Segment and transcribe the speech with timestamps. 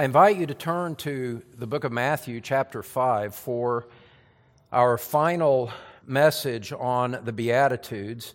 [0.00, 3.86] I invite you to turn to the book of Matthew, chapter 5, for
[4.72, 5.70] our final
[6.06, 8.34] message on the Beatitudes.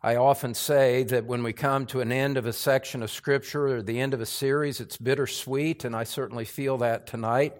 [0.00, 3.66] I often say that when we come to an end of a section of Scripture
[3.66, 7.56] or the end of a series, it's bittersweet, and I certainly feel that tonight.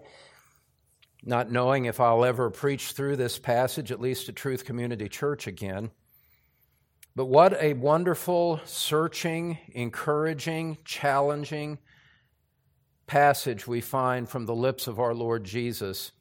[1.21, 5.45] Not knowing if I'll ever preach through this passage, at least at Truth Community Church
[5.45, 5.91] again.
[7.17, 11.79] But what a wonderful, searching, encouraging, challenging
[13.09, 16.11] passage we find from the lips of our Lord Jesus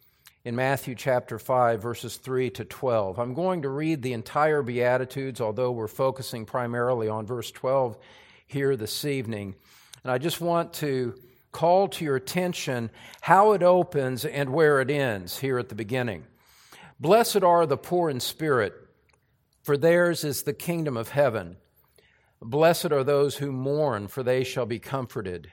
[0.43, 3.19] in Matthew chapter 5, verses 3 to 12.
[3.19, 7.99] I'm going to read the entire Beatitudes, although we're focusing primarily on verse 12
[8.47, 9.55] here this evening.
[10.03, 11.15] And I just want to
[11.53, 12.89] call to your attention
[13.21, 16.25] how it opens and where it ends here at the beginning.
[16.99, 18.73] Blessed are the poor in spirit,
[19.63, 21.59] for theirs is the kingdom of heaven.
[22.41, 25.53] Blessed are those who mourn, for they shall be comforted.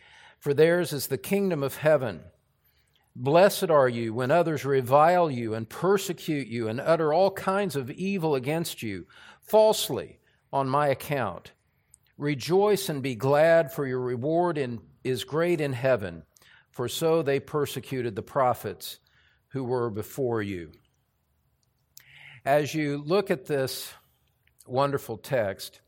[0.41, 2.19] for theirs is the kingdom of heaven.
[3.15, 7.91] Blessed are you when others revile you and persecute you and utter all kinds of
[7.91, 9.05] evil against you,
[9.39, 10.17] falsely,
[10.51, 11.51] on my account.
[12.17, 16.23] Rejoice and be glad, for your reward in, is great in heaven,
[16.71, 18.99] for so they persecuted the prophets
[19.49, 20.71] who were before you.
[22.43, 23.93] As you look at this
[24.65, 25.81] wonderful text,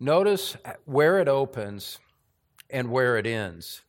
[0.00, 2.00] notice where it opens
[2.68, 3.82] and where it ends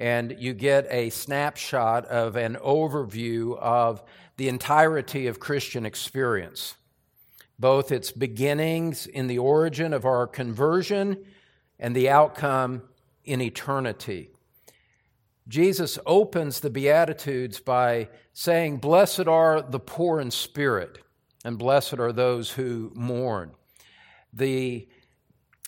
[0.00, 4.02] and you get a snapshot of an overview of
[4.38, 6.74] the entirety of Christian experience,
[7.58, 11.22] both its beginnings in the origin of our conversion
[11.78, 12.82] and the outcome
[13.26, 14.30] in eternity.
[15.46, 21.00] Jesus opens the Beatitudes by saying, Blessed are the poor in spirit,
[21.44, 23.50] and blessed are those who mourn.
[24.32, 24.88] The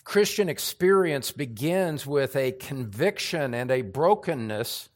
[0.03, 4.89] Christian experience begins with a conviction and a brokenness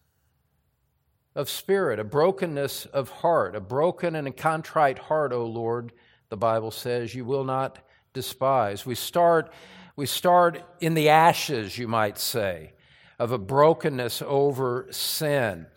[1.34, 5.94] of spirit, a brokenness of heart, a broken and a contrite heart, O Lord,
[6.30, 7.80] the Bible says, you will not
[8.14, 8.86] despise.
[8.86, 9.54] We start,
[9.96, 12.74] we start in the ashes, you might say,
[13.18, 15.68] of a brokenness over sin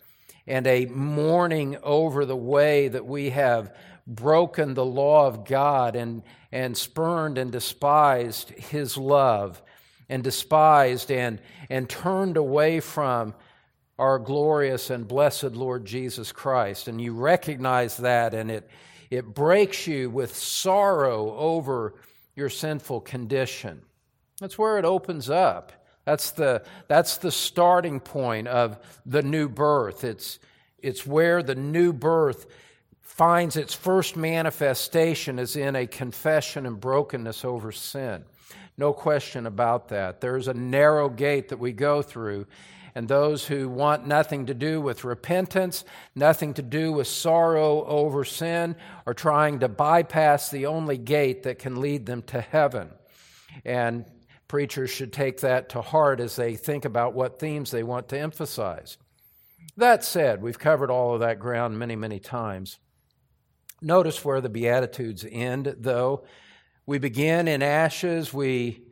[0.47, 3.73] and a mourning over the way that we have
[4.15, 9.61] broken the law of God and, and spurned and despised his love
[10.09, 11.39] and despised and,
[11.69, 13.33] and turned away from
[13.97, 16.87] our glorious and blessed Lord Jesus Christ.
[16.87, 18.69] And you recognize that, and it,
[19.09, 21.95] it breaks you with sorrow over
[22.35, 23.81] your sinful condition.
[24.39, 25.71] That's where it opens up.
[26.03, 30.03] That's the, that's the starting point of the new birth.
[30.03, 30.39] It's,
[30.79, 32.47] it's where the new birth
[33.11, 38.23] finds its first manifestation is in a confession and brokenness over sin.
[38.77, 40.21] No question about that.
[40.21, 42.47] There's a narrow gate that we go through,
[42.95, 45.83] and those who want nothing to do with repentance,
[46.15, 51.59] nothing to do with sorrow over sin, are trying to bypass the only gate that
[51.59, 52.89] can lead them to heaven.
[53.65, 54.05] And
[54.47, 58.19] preachers should take that to heart as they think about what themes they want to
[58.19, 58.97] emphasize.
[59.75, 62.79] That said, we've covered all of that ground many, many times.
[63.81, 66.23] Notice where the Beatitudes end, though.
[66.85, 68.83] We begin in ashes, we,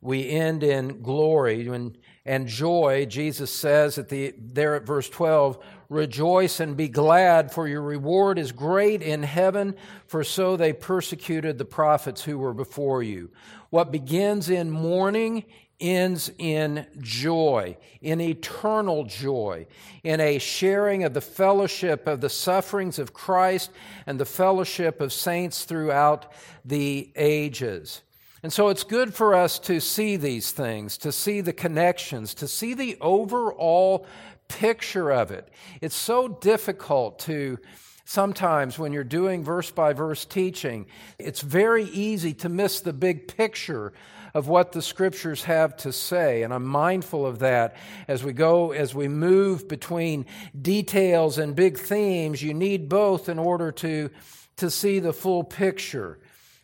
[0.00, 3.06] we end in glory and, and joy.
[3.06, 5.58] Jesus says at the, there at verse 12,
[5.90, 9.74] Rejoice and be glad, for your reward is great in heaven,
[10.06, 13.30] for so they persecuted the prophets who were before you.
[13.68, 15.44] What begins in mourning
[15.80, 19.66] ends in joy, in eternal joy,
[20.02, 23.70] in a sharing of the fellowship of the sufferings of Christ
[24.06, 26.32] and the fellowship of saints throughout
[26.64, 28.02] the ages.
[28.42, 32.46] And so it's good for us to see these things, to see the connections, to
[32.46, 34.06] see the overall
[34.48, 35.48] picture of it.
[35.80, 37.58] It's so difficult to
[38.04, 40.86] sometimes when you're doing verse by verse teaching,
[41.18, 43.94] it's very easy to miss the big picture
[44.34, 46.42] of what the scriptures have to say.
[46.42, 47.76] And I'm mindful of that
[48.08, 50.26] as we go, as we move between
[50.60, 52.42] details and big themes.
[52.42, 54.10] You need both in order to,
[54.56, 56.18] to see the full picture.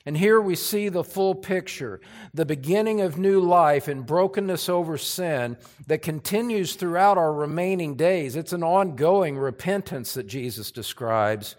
[0.05, 2.01] And here we see the full picture
[2.35, 5.57] the beginning of new life and brokenness over sin
[5.87, 8.35] that continues throughout our remaining days.
[8.35, 11.55] It's an ongoing repentance that Jesus describes,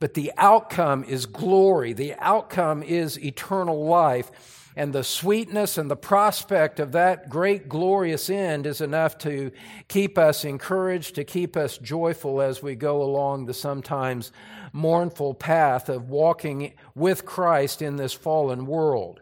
[0.00, 4.30] but the outcome is glory, the outcome is eternal life.
[4.78, 9.50] And the sweetness and the prospect of that great glorious end is enough to
[9.88, 14.30] keep us encouraged, to keep us joyful as we go along the sometimes
[14.72, 19.20] mournful path of walking with Christ in this fallen world.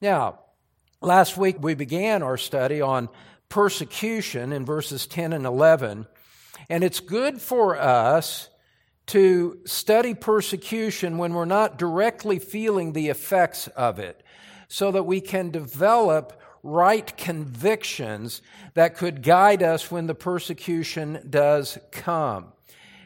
[0.00, 0.38] Now,
[1.02, 3.10] last week we began our study on
[3.50, 6.06] persecution in verses 10 and 11,
[6.70, 8.48] and it's good for us
[9.08, 14.22] to study persecution when we're not directly feeling the effects of it
[14.70, 18.40] so that we can develop right convictions
[18.74, 22.52] that could guide us when the persecution does come.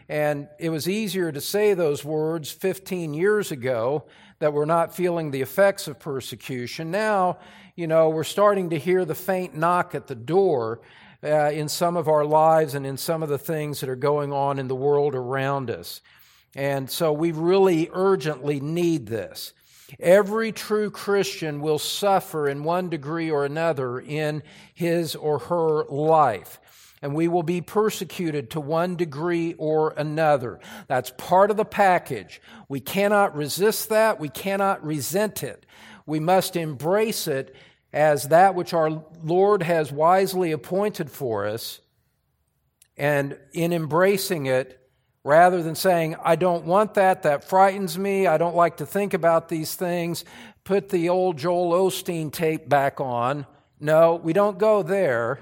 [0.06, 4.04] And it was easier to say those words 15 years ago
[4.40, 6.90] that we're not feeling the effects of persecution.
[6.90, 7.38] Now,
[7.76, 10.82] you know, we're starting to hear the faint knock at the door
[11.22, 14.34] uh, in some of our lives and in some of the things that are going
[14.34, 16.02] on in the world around us.
[16.54, 19.54] And so we really urgently need this.
[20.00, 24.42] Every true Christian will suffer in one degree or another in
[24.74, 26.60] his or her life.
[27.02, 30.58] And we will be persecuted to one degree or another.
[30.86, 32.40] That's part of the package.
[32.68, 34.18] We cannot resist that.
[34.18, 35.66] We cannot resent it.
[36.06, 37.54] We must embrace it
[37.92, 41.80] as that which our Lord has wisely appointed for us.
[42.96, 44.80] And in embracing it,
[45.24, 49.14] rather than saying, I don't want that, that frightens me, I don't like to think
[49.14, 50.24] about these things,
[50.62, 53.46] put the old Joel Osteen tape back on.
[53.80, 55.40] No, we don't go there.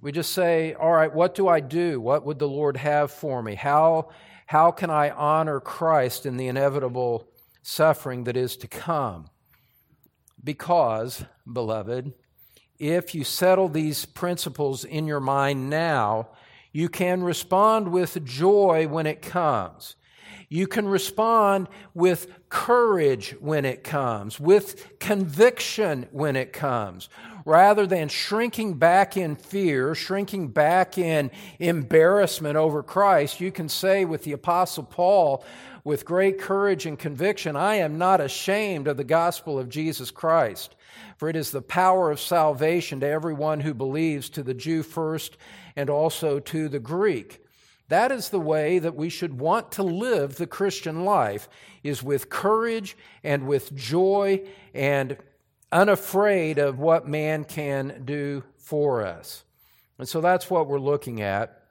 [0.00, 2.00] We just say, all right, what do I do?
[2.00, 3.54] What would the Lord have for me?
[3.54, 4.10] How,
[4.46, 7.28] how can I honor Christ in the inevitable
[7.62, 9.30] suffering that is to come?
[10.42, 12.12] Because, beloved,
[12.80, 16.30] if you settle these principles in your mind now,
[16.72, 19.96] you can respond with joy when it comes.
[20.48, 27.08] You can respond with courage when it comes, with conviction when it comes.
[27.46, 34.04] Rather than shrinking back in fear, shrinking back in embarrassment over Christ, you can say
[34.04, 35.42] with the Apostle Paul,
[35.84, 40.76] with great courage and conviction, I am not ashamed of the gospel of Jesus Christ.
[41.16, 45.36] For it is the power of salvation to everyone who believes, to the Jew first
[45.76, 47.44] and also to the Greek.
[47.88, 51.48] That is the way that we should want to live the Christian life
[51.82, 54.42] is with courage and with joy
[54.72, 55.16] and
[55.70, 59.44] unafraid of what man can do for us.
[59.98, 61.62] And so that's what we're looking at.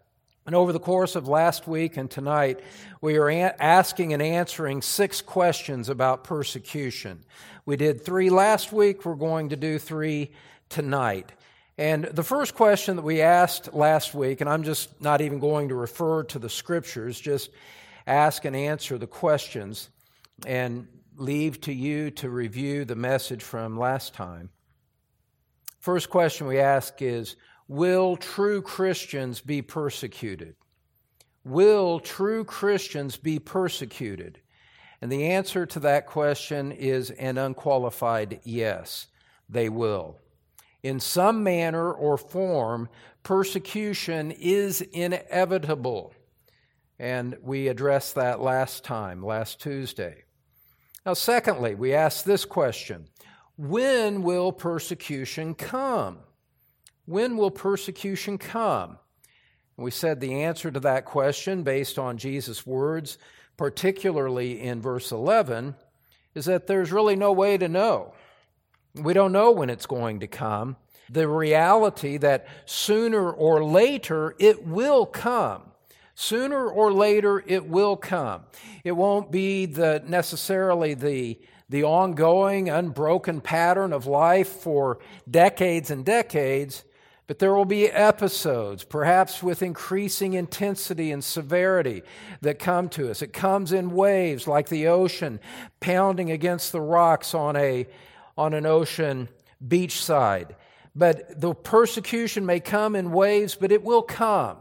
[0.45, 2.59] And over the course of last week and tonight,
[2.99, 7.23] we are asking and answering six questions about persecution.
[7.65, 10.31] We did three last week, we're going to do three
[10.69, 11.31] tonight.
[11.81, 15.69] And the first question that we asked last week, and I'm just not even going
[15.69, 17.49] to refer to the scriptures, just
[18.05, 19.89] ask and answer the questions
[20.45, 24.51] and leave to you to review the message from last time.
[25.79, 27.35] First question we ask is
[27.67, 30.53] Will true Christians be persecuted?
[31.43, 34.39] Will true Christians be persecuted?
[35.01, 39.07] And the answer to that question is an unqualified yes,
[39.49, 40.20] they will.
[40.83, 42.89] In some manner or form,
[43.23, 46.13] persecution is inevitable.
[46.97, 50.23] And we addressed that last time, last Tuesday.
[51.05, 53.07] Now, secondly, we ask this question
[53.57, 56.19] When will persecution come?
[57.05, 58.97] When will persecution come?
[59.77, 63.17] And We said the answer to that question, based on Jesus' words,
[63.57, 65.75] particularly in verse 11,
[66.35, 68.13] is that there's really no way to know.
[68.95, 70.75] We don't know when it's going to come.
[71.09, 75.63] The reality that sooner or later it will come.
[76.15, 78.43] Sooner or later it will come.
[78.83, 81.39] It won't be the necessarily the
[81.71, 86.83] the ongoing unbroken pattern of life for decades and decades,
[87.27, 92.03] but there will be episodes, perhaps with increasing intensity and severity,
[92.41, 93.21] that come to us.
[93.21, 95.39] It comes in waves like the ocean
[95.79, 97.87] pounding against the rocks on, a,
[98.41, 99.29] on an ocean
[99.65, 100.55] beachside.
[100.95, 104.57] But the persecution may come in waves, but it will come.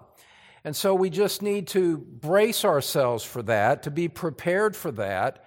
[0.64, 5.42] And so we just need to brace ourselves for that, to be prepared for that,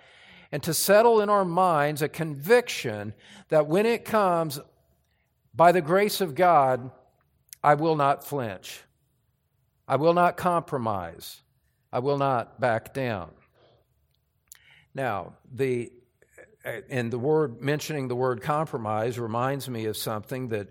[0.52, 3.14] and to settle in our minds a conviction
[3.50, 4.60] that when it comes,
[5.54, 6.90] by the grace of God,
[7.64, 8.82] I will not flinch.
[9.88, 11.42] I will not compromise.
[11.92, 13.30] I will not back down.
[14.96, 15.92] Now, the
[16.64, 20.70] and the word mentioning the word compromise reminds me of something that,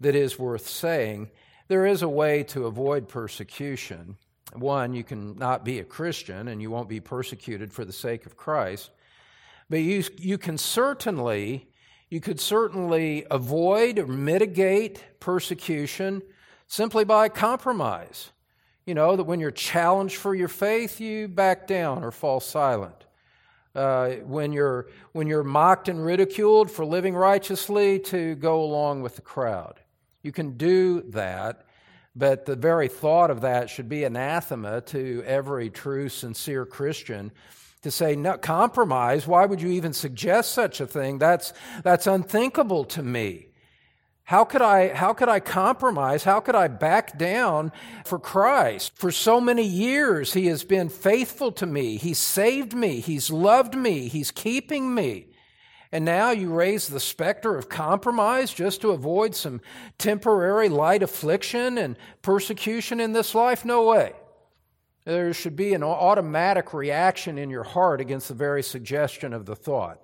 [0.00, 1.30] that is worth saying.
[1.68, 4.16] There is a way to avoid persecution.
[4.54, 8.26] One, you can not be a Christian and you won't be persecuted for the sake
[8.26, 8.90] of Christ.
[9.70, 11.70] But you, you can certainly,
[12.10, 16.22] you could certainly avoid or mitigate persecution
[16.66, 18.30] simply by compromise.
[18.84, 23.06] You know, that when you're challenged for your faith, you back down or fall silent.
[23.74, 29.16] Uh, when, you're, when you're mocked and ridiculed for living righteously, to go along with
[29.16, 29.80] the crowd.
[30.22, 31.64] You can do that,
[32.14, 37.32] but the very thought of that should be anathema to every true, sincere Christian
[37.82, 41.18] to say, no, compromise, why would you even suggest such a thing?
[41.18, 41.52] That's,
[41.82, 43.48] that's unthinkable to me.
[44.24, 46.24] How could, I, how could I compromise?
[46.24, 47.72] How could I back down
[48.04, 48.96] for Christ?
[48.96, 51.96] For so many years, He has been faithful to me.
[51.96, 53.00] He saved me.
[53.00, 54.08] He's loved me.
[54.08, 55.26] He's keeping me.
[55.90, 59.60] And now you raise the specter of compromise just to avoid some
[59.98, 63.64] temporary light affliction and persecution in this life?
[63.64, 64.14] No way.
[65.04, 69.56] There should be an automatic reaction in your heart against the very suggestion of the
[69.56, 70.00] thought.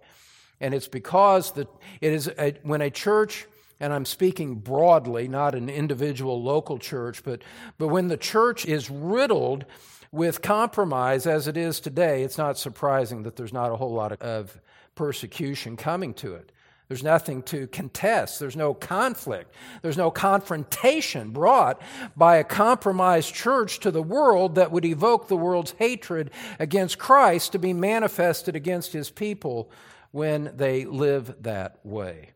[0.61, 1.69] And it's because that
[2.01, 3.47] it is a, when a church
[3.81, 7.43] and I'm speaking broadly, not an individual local church, but,
[7.79, 9.65] but when the church is riddled
[10.11, 14.13] with compromise as it is today, it's not surprising that there's not a whole lot
[14.21, 14.61] of
[14.95, 16.51] persecution coming to it.
[16.89, 18.41] There's nothing to contest.
[18.41, 19.55] There's no conflict.
[19.83, 21.83] There's no confrontation brought
[22.17, 27.53] by a compromised church to the world that would evoke the world's hatred against Christ
[27.53, 29.71] to be manifested against his people
[30.13, 32.31] when they live that way.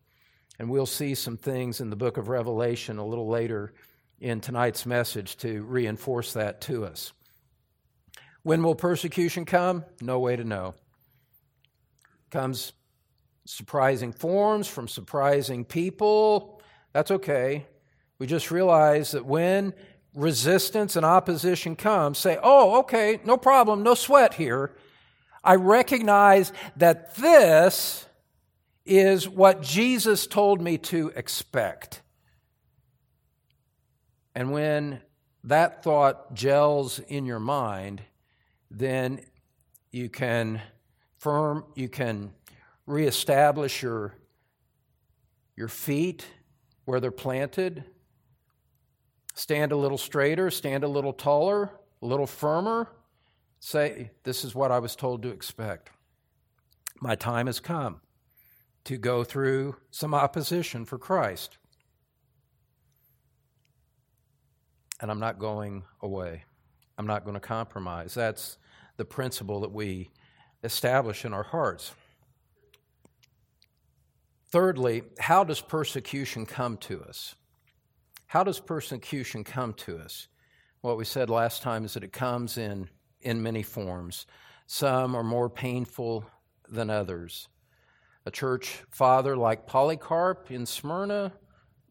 [0.62, 3.72] And we'll see some things in the book of Revelation a little later
[4.20, 7.12] in tonight's message to reinforce that to us.
[8.44, 9.84] When will persecution come?
[10.00, 10.76] No way to know.
[12.30, 12.74] Comes
[13.44, 16.62] surprising forms from surprising people.
[16.92, 17.66] That's okay.
[18.20, 19.74] We just realize that when
[20.14, 24.76] resistance and opposition comes, say, oh, okay, no problem, no sweat here.
[25.42, 28.06] I recognize that this
[28.84, 32.02] is what Jesus told me to expect.
[34.34, 35.00] And when
[35.44, 38.02] that thought gels in your mind,
[38.70, 39.20] then
[39.90, 40.60] you can
[41.18, 42.32] firm, you can
[42.86, 44.14] reestablish your,
[45.56, 46.24] your feet
[46.84, 47.84] where they're planted,
[49.34, 51.70] stand a little straighter, stand a little taller,
[52.00, 52.88] a little firmer.
[53.60, 55.90] Say, This is what I was told to expect.
[57.00, 58.00] My time has come
[58.84, 61.58] to go through some opposition for Christ.
[65.00, 66.44] And I'm not going away.
[66.98, 68.14] I'm not going to compromise.
[68.14, 68.58] That's
[68.96, 70.10] the principle that we
[70.62, 71.92] establish in our hearts.
[74.50, 77.34] Thirdly, how does persecution come to us?
[78.26, 80.28] How does persecution come to us?
[80.82, 82.88] What we said last time is that it comes in,
[83.20, 84.26] in many forms.
[84.66, 86.26] Some are more painful
[86.68, 87.48] than others.
[88.24, 91.32] A church father like Polycarp in Smyrna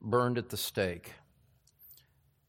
[0.02, 1.14] burned at the stake.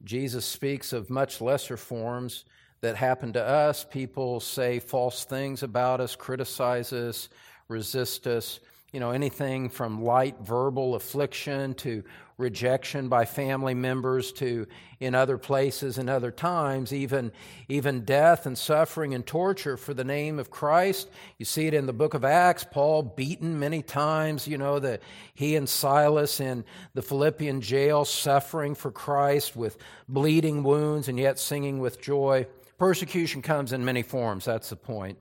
[0.04, 2.44] Jesus speaks of much lesser forms
[2.80, 3.84] that happen to us.
[3.84, 7.28] People say false things about us, criticize us,
[7.68, 8.60] resist us
[8.92, 12.04] you know, anything from light verbal affliction to
[12.36, 14.66] rejection by family members to
[15.00, 17.32] in other places and other times, even,
[17.68, 21.08] even death and suffering and torture for the name of Christ.
[21.38, 25.00] You see it in the book of Acts, Paul beaten many times, you know, that
[25.34, 31.38] he and Silas in the Philippian jail suffering for Christ with bleeding wounds and yet
[31.38, 32.46] singing with joy.
[32.78, 35.18] Persecution comes in many forms, that's the point,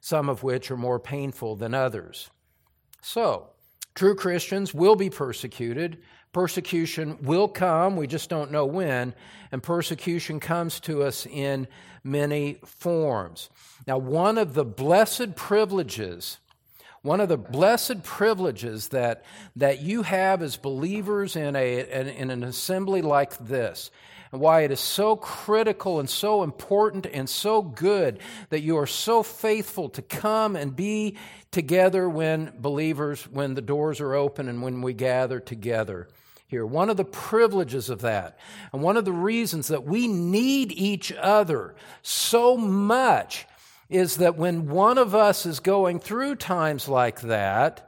[0.00, 2.30] some of which are more painful than others.
[3.06, 3.50] So,
[3.94, 5.98] true Christians will be persecuted.
[6.32, 9.14] Persecution will come, we just don't know when,
[9.52, 11.68] and persecution comes to us in
[12.02, 13.48] many forms.
[13.86, 16.38] Now, one of the blessed privileges
[17.02, 22.30] one of the blessed privileges that, that you have as believers in, a, in, in,
[22.30, 23.92] an assembly like this
[24.36, 28.18] and why it is so critical and so important and so good
[28.50, 31.16] that you are so faithful to come and be
[31.50, 36.06] together when believers, when the doors are open and when we gather together
[36.48, 36.66] here.
[36.66, 38.38] One of the privileges of that,
[38.74, 43.46] and one of the reasons that we need each other so much,
[43.88, 47.85] is that when one of us is going through times like that,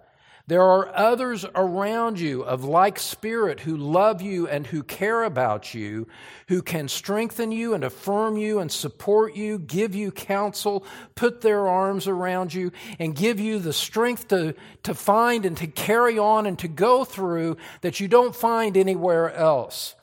[0.49, 5.75] There are others around you of like spirit who love you and who care about
[5.75, 6.09] you,
[6.47, 11.69] who can strengthen you and affirm you and support you, give you counsel, put their
[11.69, 16.47] arms around you, and give you the strength to, to find and to carry on
[16.47, 19.97] and to go through that you don't find anywhere else.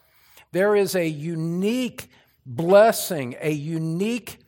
[0.51, 2.07] There is a unique
[2.45, 4.44] blessing, a unique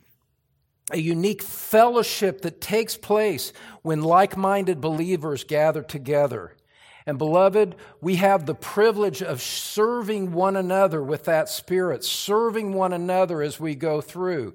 [0.92, 3.52] a unique fellowship that takes place
[3.82, 6.54] when like minded believers gather together.
[7.06, 12.92] And beloved, we have the privilege of serving one another with that spirit, serving one
[12.92, 14.54] another as we go through.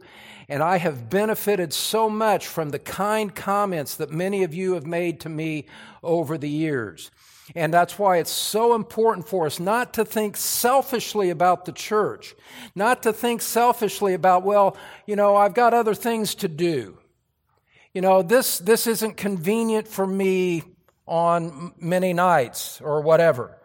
[0.49, 4.87] And I have benefited so much from the kind comments that many of you have
[4.87, 5.65] made to me
[6.03, 7.11] over the years.
[7.55, 12.35] And that's why it's so important for us not to think selfishly about the church,
[12.75, 16.99] not to think selfishly about, well, you know, I've got other things to do.
[17.93, 20.63] You know, this, this isn't convenient for me
[21.07, 23.59] on many nights or whatever.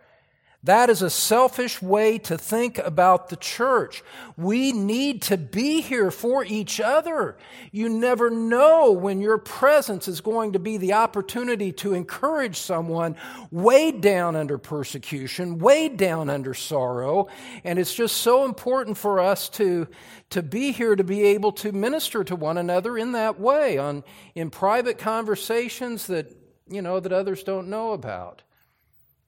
[0.67, 4.03] That is a selfish way to think about the church.
[4.36, 7.38] We need to be here for each other.
[7.71, 13.15] You never know when your presence is going to be the opportunity to encourage someone
[13.50, 17.29] weighed down under persecution, weighed down under sorrow.
[17.63, 19.88] And it's just so important for us to,
[20.31, 24.03] to be here to be able to minister to one another in that way, on,
[24.36, 26.29] in private conversations that,
[26.67, 28.41] you know, that others don't know about.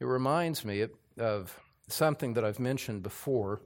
[0.02, 1.58] It reminds me, it, of
[1.88, 3.62] something that I've mentioned before.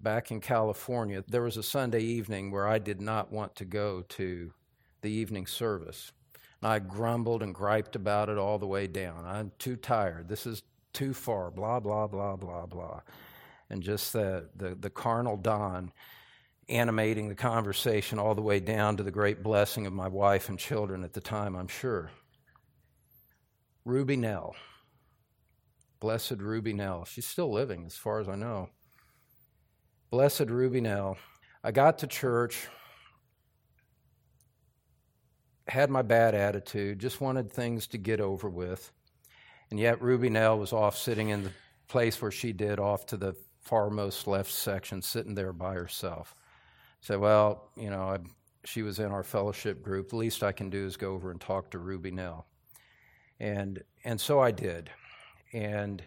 [0.00, 4.02] Back in California, there was a Sunday evening where I did not want to go
[4.10, 4.52] to
[5.00, 6.12] the evening service.
[6.60, 9.24] And I grumbled and griped about it all the way down.
[9.24, 10.28] I'm too tired.
[10.28, 10.62] This is
[10.92, 13.00] too far, blah, blah, blah, blah, blah.
[13.70, 15.92] And just the, the, the carnal Don
[16.68, 20.58] animating the conversation all the way down to the great blessing of my wife and
[20.58, 22.10] children at the time, I'm sure.
[23.84, 24.56] Ruby Nell.
[26.06, 27.04] Blessed Ruby Nell.
[27.04, 28.68] She's still living, as far as I know.
[30.08, 31.18] Blessed Ruby Nell.
[31.64, 32.68] I got to church,
[35.66, 38.92] had my bad attitude, just wanted things to get over with.
[39.72, 41.50] And yet, Ruby Nell was off sitting in the
[41.88, 46.36] place where she did, off to the farmost left section, sitting there by herself.
[47.00, 48.18] Said, Well, you know, I,
[48.64, 50.10] she was in our fellowship group.
[50.10, 52.46] The least I can do is go over and talk to Ruby Nell.
[53.40, 54.88] And, and so I did.
[55.56, 56.02] And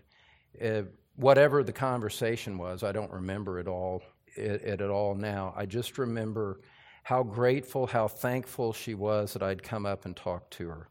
[0.64, 0.84] uh,
[1.16, 4.04] whatever the conversation was, I don't remember it all
[4.36, 5.56] it, it at all now.
[5.58, 6.62] I just remember
[7.02, 10.90] how grateful, how thankful she was that I'd come up and talked to her,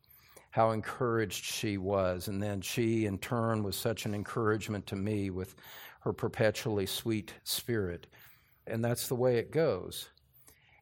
[0.51, 2.27] how encouraged she was.
[2.27, 5.55] And then she, in turn, was such an encouragement to me with
[6.01, 8.09] her perpetually sweet spirit.
[8.66, 10.09] And that's the way it goes.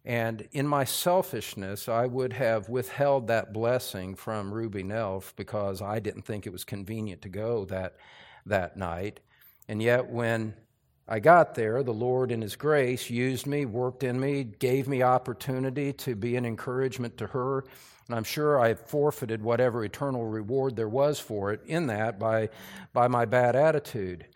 [0.07, 5.99] And in my selfishness, I would have withheld that blessing from Ruby Nell because I
[5.99, 7.97] didn't think it was convenient to go that,
[8.47, 9.19] that night.
[9.67, 10.55] And yet, when
[11.09, 15.03] I got there, the Lord, in His grace, used me, worked in me, gave me
[15.03, 17.65] opportunity to be an encouragement to her.
[18.07, 22.51] And I'm sure I forfeited whatever eternal reward there was for it in that by,
[22.93, 24.27] by my bad attitude.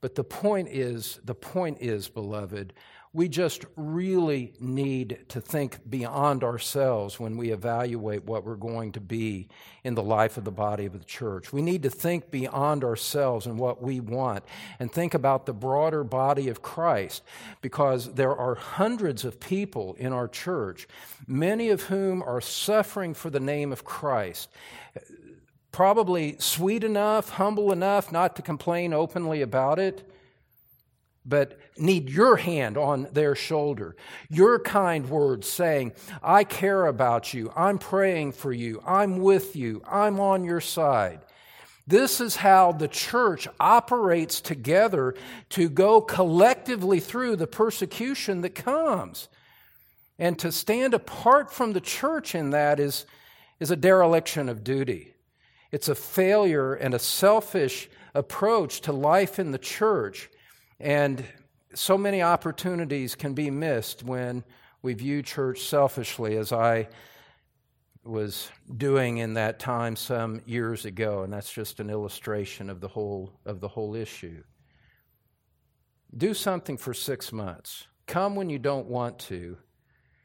[0.00, 2.72] But the point is, the point is, beloved,
[3.14, 9.00] we just really need to think beyond ourselves when we evaluate what we're going to
[9.00, 9.48] be
[9.84, 11.52] in the life of the body of the church.
[11.52, 14.44] We need to think beyond ourselves and what we want
[14.78, 17.22] and think about the broader body of Christ
[17.60, 20.88] because there are hundreds of people in our church,
[21.26, 24.48] many of whom are suffering for the name of Christ
[25.70, 30.06] probably sweet enough, humble enough not to complain openly about it,
[31.24, 33.96] but need your hand on their shoulder,
[34.28, 39.82] your kind words saying, I care about you, I'm praying for you, I'm with you,
[39.88, 41.20] I'm on your side.
[41.86, 45.14] This is how the church operates together
[45.50, 49.28] to go collectively through the persecution that comes.
[50.18, 53.04] And to stand apart from the church in that is,
[53.58, 55.14] is a dereliction of duty.
[55.72, 60.28] It's a failure and a selfish approach to life in the church
[60.82, 61.24] and
[61.74, 64.44] so many opportunities can be missed when
[64.82, 66.88] we view church selfishly, as I
[68.04, 72.88] was doing in that time some years ago, and that's just an illustration of the
[72.88, 74.42] whole of the whole issue.
[76.14, 77.86] Do something for six months.
[78.06, 79.56] Come when you don't want to,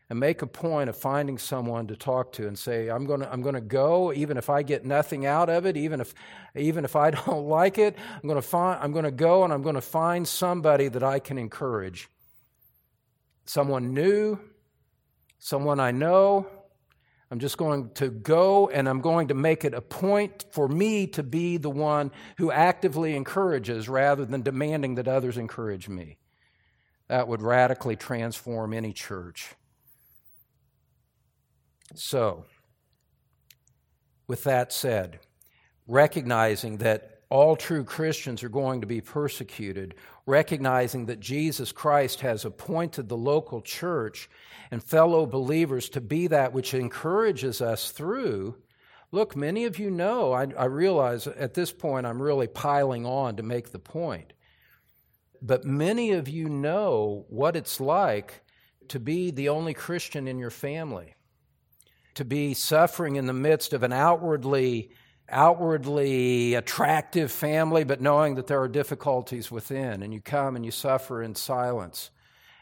[0.09, 3.31] and make a point of finding someone to talk to and say, I'm going to,
[3.31, 6.13] I'm going to go, even if I get nothing out of it, even if,
[6.55, 9.51] even if I don't like it, I'm going to find, I'm going to go and
[9.51, 12.07] I'm going to find somebody that I can encourage.
[13.45, 14.39] Someone new,
[15.39, 16.47] someone I know,
[17.29, 21.07] I'm just going to go and I'm going to make it a point for me
[21.07, 26.17] to be the one who actively encourages rather than demanding that others encourage me.
[27.09, 29.56] That would radically transform any church.
[31.95, 32.45] So,
[34.27, 35.19] with that said,
[35.87, 39.95] recognizing that all true Christians are going to be persecuted,
[40.25, 44.29] recognizing that Jesus Christ has appointed the local church
[44.71, 48.55] and fellow believers to be that which encourages us through.
[49.11, 53.37] Look, many of you know, I, I, realize at this point I'm really piling on
[53.37, 54.33] to make the point,
[55.41, 58.41] but many of you know what it's like
[58.89, 61.13] to be the only Christian in your family,
[62.17, 64.91] to be suffering in the midst of an outwardly
[65.29, 70.71] outwardly attractive family, but knowing that there are difficulties within, and you come and you
[70.71, 72.11] suffer in silence,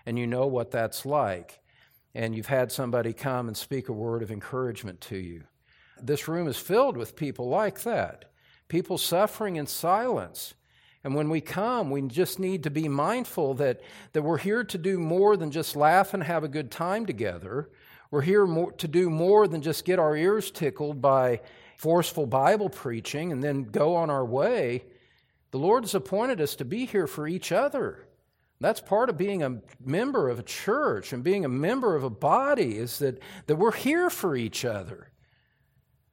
[0.04, 1.60] and you know what that's like
[2.16, 5.44] and you've had somebody come and speak a word of encouragement to you.
[6.02, 8.26] This room is filled with people like that,
[8.70, 10.54] people suffering in silence.
[11.04, 13.82] And when we come, we just need to be mindful that,
[14.14, 17.70] that we're here to do more than just laugh and have a good time together.
[18.12, 21.42] We're here more, to do more than just get our ears tickled by
[21.78, 24.86] forceful Bible preaching and then go on our way.
[25.52, 28.08] The Lord has appointed us to be here for each other.
[28.62, 32.10] That's part of being a member of a church and being a member of a
[32.10, 35.12] body is that, that we're here for each other.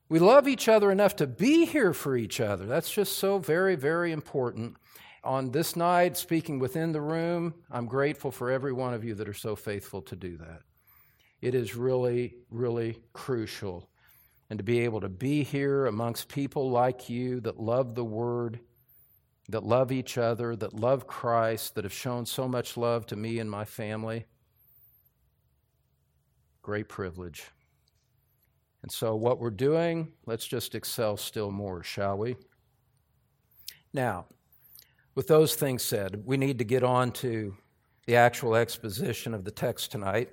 [0.09, 2.67] We love each other enough to be here for each other.
[2.67, 4.77] That's just so very, very important.
[5.25, 9.29] On this night, speaking within the room, I'm grateful for every one of you that
[9.29, 10.63] are so faithful to do that.
[11.43, 13.91] It is really, really crucial.
[14.49, 18.61] And to be able to be here amongst people like you that love the Word
[19.49, 23.39] that love each other, that love Christ, that have shown so much love to me
[23.39, 24.27] and my family.
[26.63, 27.45] Great privilege.
[28.83, 32.37] And so, what we're doing, let's just excel still more, shall we?
[33.93, 34.27] Now,
[35.15, 37.55] with those things said, we need to get on to
[38.07, 40.31] the actual exposition of the text tonight.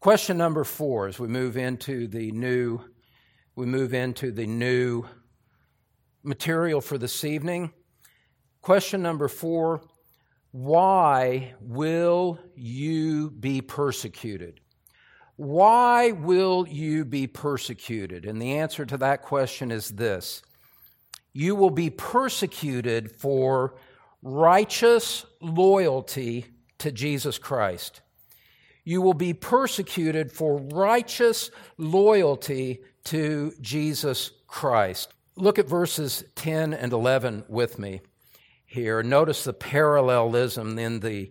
[0.00, 2.80] Question number four as we move into the new
[3.56, 5.04] we move into the new
[6.22, 7.72] material for this evening
[8.68, 9.82] Question number four
[10.50, 14.60] Why will you be persecuted?
[15.36, 18.24] Why will you be persecuted?
[18.24, 20.42] And the answer to that question is this
[21.32, 23.76] You will be persecuted for
[24.22, 26.46] righteous loyalty
[26.78, 28.02] to Jesus Christ.
[28.88, 35.12] You will be persecuted for righteous loyalty to Jesus Christ.
[35.36, 38.00] Look at verses 10 and 11 with me
[38.64, 39.02] here.
[39.02, 41.30] Notice the parallelism in the,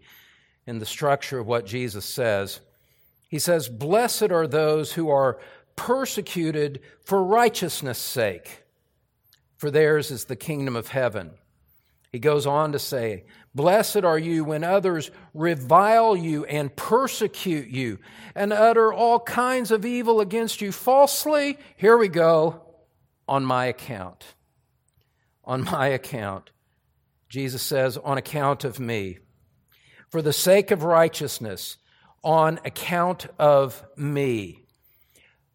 [0.68, 2.60] in the structure of what Jesus says.
[3.28, 5.40] He says, Blessed are those who are
[5.76, 8.66] persecuted for righteousness' sake,
[9.56, 11.32] for theirs is the kingdom of heaven.
[12.12, 18.00] He goes on to say, Blessed are you when others revile you and persecute you
[18.36, 21.58] and utter all kinds of evil against you falsely.
[21.76, 22.62] Here we go,
[23.28, 24.36] on my account.
[25.44, 26.52] On my account.
[27.30, 29.18] Jesus says, on account of me.
[30.10, 31.78] For the sake of righteousness,
[32.24, 34.64] on account of me.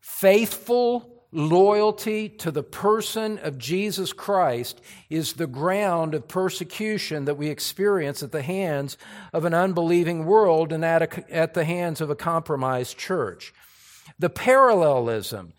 [0.00, 7.48] Faithful loyalty to the person of Jesus Christ is the ground of persecution that we
[7.48, 8.98] experience at the hands
[9.32, 13.54] of an unbelieving world and at, a, at the hands of a compromised church.
[14.18, 15.54] The parallelism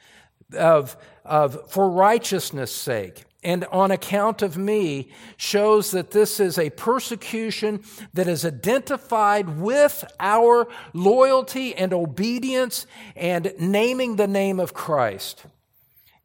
[0.56, 6.70] of, of for righteousness' sake and on account of me shows that this is a
[6.70, 7.84] persecution
[8.14, 15.46] that is identified with our loyalty and obedience and naming the name of Christ.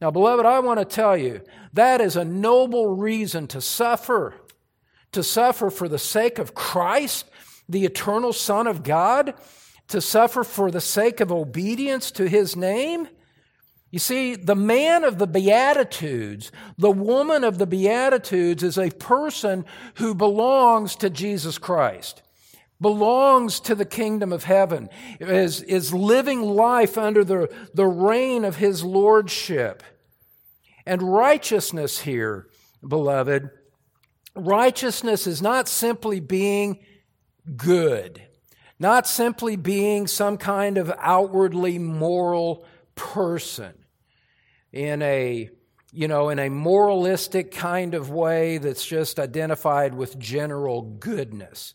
[0.01, 1.41] Now, beloved, I want to tell you
[1.73, 4.35] that is a noble reason to suffer,
[5.13, 7.27] to suffer for the sake of Christ,
[7.69, 9.35] the eternal Son of God,
[9.89, 13.09] to suffer for the sake of obedience to his name.
[13.91, 19.65] You see, the man of the Beatitudes, the woman of the Beatitudes is a person
[19.95, 22.23] who belongs to Jesus Christ,
[22.81, 24.88] belongs to the kingdom of heaven,
[25.21, 29.83] is, is living life under the, the reign of his lordship.
[30.87, 32.49] And righteousness here,
[32.87, 33.51] beloved,
[34.35, 36.79] righteousness is not simply being
[37.57, 38.23] good,
[38.79, 42.64] not simply being some kind of outwardly moral
[42.95, 43.75] person
[44.73, 45.51] in a
[45.91, 51.75] you know, in a moralistic kind of way that's just identified with general goodness.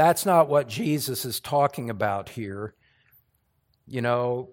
[0.00, 2.72] That's not what Jesus is talking about here.
[3.86, 4.48] You know,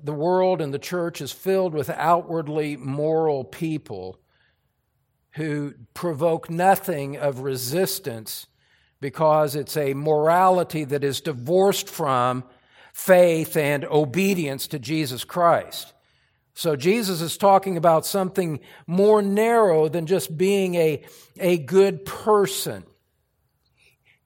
[0.00, 4.20] the world and the church is filled with outwardly moral people
[5.32, 8.46] who provoke nothing of resistance
[9.00, 12.44] because it's a morality that is divorced from
[12.94, 15.92] faith and obedience to Jesus Christ.
[16.54, 21.02] So Jesus is talking about something more narrow than just being a,
[21.36, 22.84] a good person.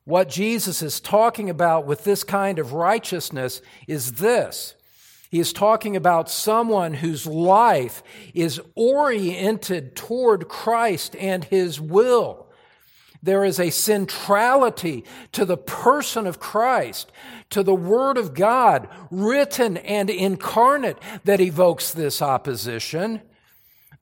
[0.05, 4.75] What Jesus is talking about with this kind of righteousness is this.
[5.31, 8.03] He is talking about someone whose life
[8.35, 12.49] is oriented toward Christ and His will.
[13.23, 17.13] There is a centrality to the person of Christ,
[17.51, 23.21] to the Word of God, written and incarnate, that evokes this opposition.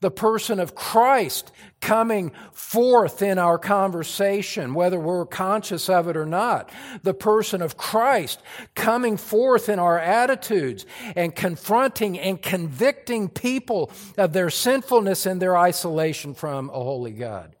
[0.01, 6.25] The person of Christ coming forth in our conversation, whether we're conscious of it or
[6.25, 6.69] not.
[7.03, 8.41] The person of Christ
[8.75, 10.85] coming forth in our attitudes
[11.17, 17.55] and confronting and convicting people of their sinfulness and their isolation from a holy God.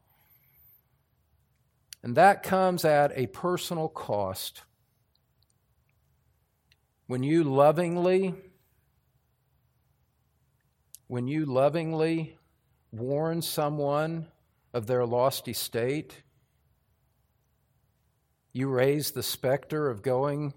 [2.01, 4.63] And that comes at a personal cost.
[7.07, 8.35] When you lovingly,
[11.09, 12.37] when you lovingly
[12.91, 14.27] warn someone
[14.75, 16.21] of their lost estate,
[18.53, 20.53] you raise the specter of going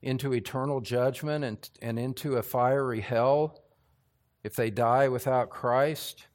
[0.00, 3.62] into eternal judgment and, and into a fiery hell
[4.42, 6.26] if they die without Christ,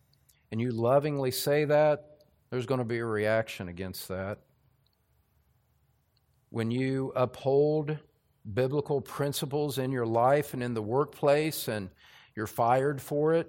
[0.51, 2.19] and you lovingly say that,
[2.51, 4.38] there's going to be a reaction against that.
[6.51, 7.97] When you uphold
[8.53, 11.89] biblical principles in your life and in the workplace and
[12.36, 13.48] you're fired for it,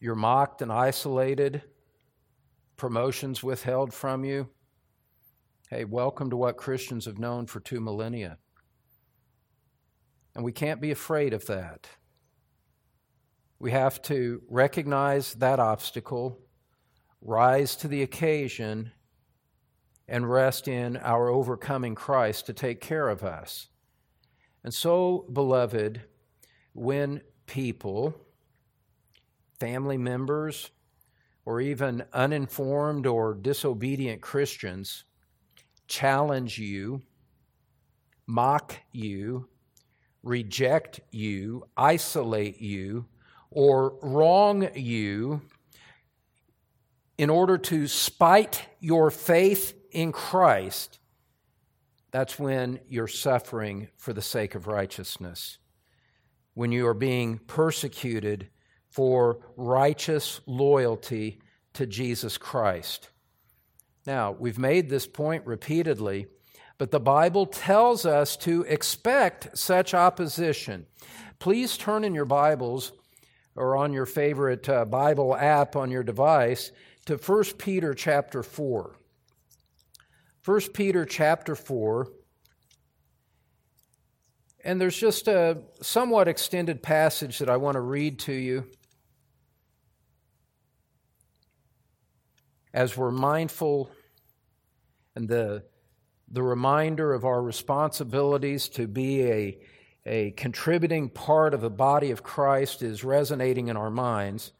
[0.00, 1.62] you're mocked and isolated,
[2.76, 4.48] promotions withheld from you.
[5.70, 8.38] Hey, welcome to what Christians have known for two millennia.
[10.34, 11.88] And we can't be afraid of that.
[13.58, 16.38] We have to recognize that obstacle
[17.22, 18.92] rise to the occasion
[20.06, 23.68] and rest in our overcoming Christ to take care of us.
[24.62, 26.02] And so, beloved,
[26.76, 28.14] when people,
[29.58, 30.70] family members,
[31.44, 35.04] or even uninformed or disobedient Christians
[35.88, 37.02] challenge you,
[38.26, 39.48] mock you,
[40.22, 43.06] reject you, isolate you,
[43.50, 45.40] or wrong you,
[47.16, 50.98] in order to spite your faith in Christ,
[52.10, 55.58] that's when you're suffering for the sake of righteousness.
[56.56, 58.48] When you are being persecuted
[58.88, 61.38] for righteous loyalty
[61.74, 63.10] to Jesus Christ.
[64.06, 66.28] Now, we've made this point repeatedly,
[66.78, 70.86] but the Bible tells us to expect such opposition.
[71.38, 72.92] Please turn in your Bibles
[73.54, 76.72] or on your favorite uh, Bible app on your device
[77.04, 78.96] to 1 Peter chapter 4.
[80.42, 82.08] 1 Peter chapter 4.
[84.66, 88.66] And there's just a somewhat extended passage that I want to read to you
[92.74, 93.92] as we're mindful
[95.14, 95.62] and the,
[96.28, 99.58] the reminder of our responsibilities to be a,
[100.04, 104.52] a contributing part of the body of Christ is resonating in our minds.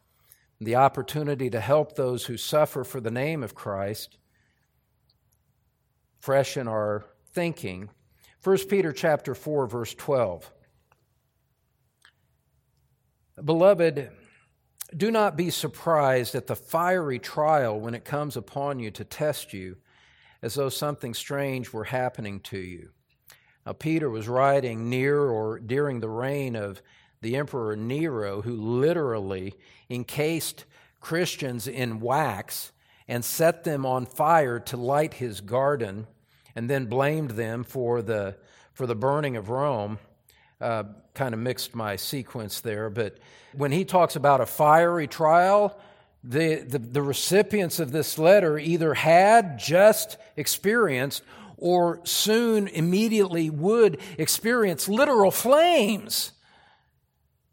[0.60, 4.18] The opportunity to help those who suffer for the name of Christ
[6.20, 7.90] fresh in our thinking
[8.46, 10.52] 1 peter chapter 4 verse 12
[13.44, 14.10] beloved
[14.96, 19.52] do not be surprised at the fiery trial when it comes upon you to test
[19.52, 19.76] you
[20.42, 22.90] as though something strange were happening to you.
[23.64, 26.82] Now peter was writing near or during the reign of
[27.20, 29.54] the Emperor Nero, who literally
[29.90, 30.64] encased
[31.00, 32.70] Christians in wax
[33.08, 36.06] and set them on fire to light his garden,
[36.56, 38.34] and then blamed them for the,
[38.72, 40.00] for the burning of Rome.
[40.60, 43.18] Uh, kind of mixed my sequence there, but
[43.52, 45.78] when he talks about a fiery trial,
[46.24, 51.22] the, the, the recipients of this letter either had just experienced
[51.58, 56.32] or soon immediately would experience literal flames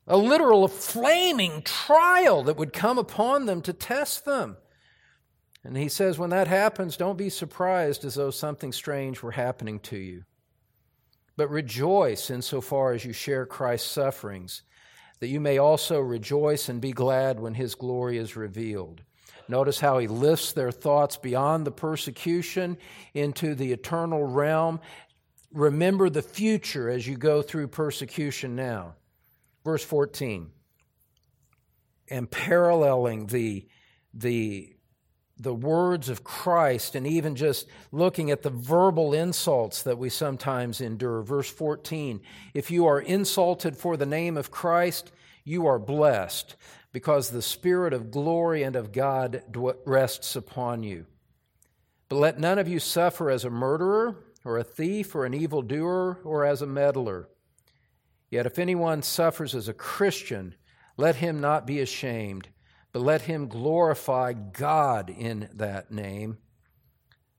[0.08, 4.58] a literal flaming trial that would come upon them to test them.
[5.64, 9.80] And he says, when that happens, don't be surprised as though something strange were happening
[9.82, 10.24] to you.
[11.38, 14.64] But rejoice insofar as you share Christ's sufferings,
[15.20, 19.04] that you may also rejoice and be glad when his glory is revealed.
[19.48, 22.78] Notice how he lifts their thoughts beyond the persecution
[23.14, 24.80] into the eternal realm
[25.54, 28.96] remember the future as you go through persecution now.
[29.64, 30.50] Verse 14.
[32.10, 33.68] And paralleling the,
[34.14, 34.76] the,
[35.38, 40.80] the words of Christ and even just looking at the verbal insults that we sometimes
[40.80, 41.22] endure.
[41.24, 42.22] Verse 14.
[42.54, 45.12] If you are insulted for the name of Christ,
[45.44, 46.56] you are blessed
[46.92, 49.44] because the Spirit of glory and of God
[49.86, 51.08] rests upon you.
[52.08, 54.16] But let none of you suffer as a murderer,
[54.46, 57.28] or a thief, or an evildoer, or as a meddler.
[58.30, 60.54] Yet if anyone suffers as a Christian,
[60.96, 62.50] let him not be ashamed,
[62.94, 66.38] but let him glorify God in that name.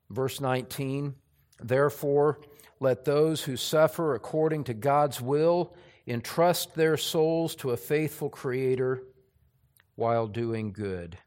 [0.09, 1.15] Verse 19
[1.61, 2.41] Therefore,
[2.81, 5.73] let those who suffer according to God's will
[6.05, 9.01] entrust their souls to a faithful Creator
[9.95, 11.17] while doing good.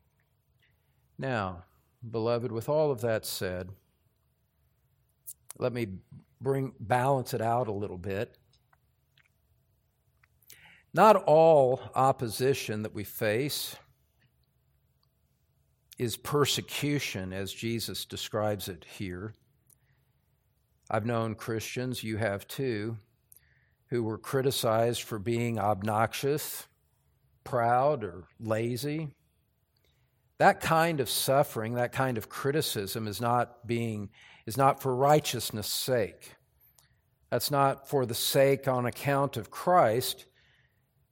[1.19, 1.65] Now,
[2.09, 3.71] beloved, with all of that said,
[5.59, 5.87] let me
[6.39, 8.37] bring balance it out a little bit.
[10.93, 13.77] Not all opposition that we face
[15.99, 19.35] is persecution as Jesus describes it here.
[20.91, 22.99] I've known Christians, you have too,
[23.89, 26.67] who were criticized for being obnoxious,
[27.45, 29.09] proud, or lazy.
[30.39, 34.11] That kind of suffering, that kind of criticism is not being
[34.47, 36.33] is not for righteousness' sake.
[37.31, 40.25] That's not for the sake on account of Christ.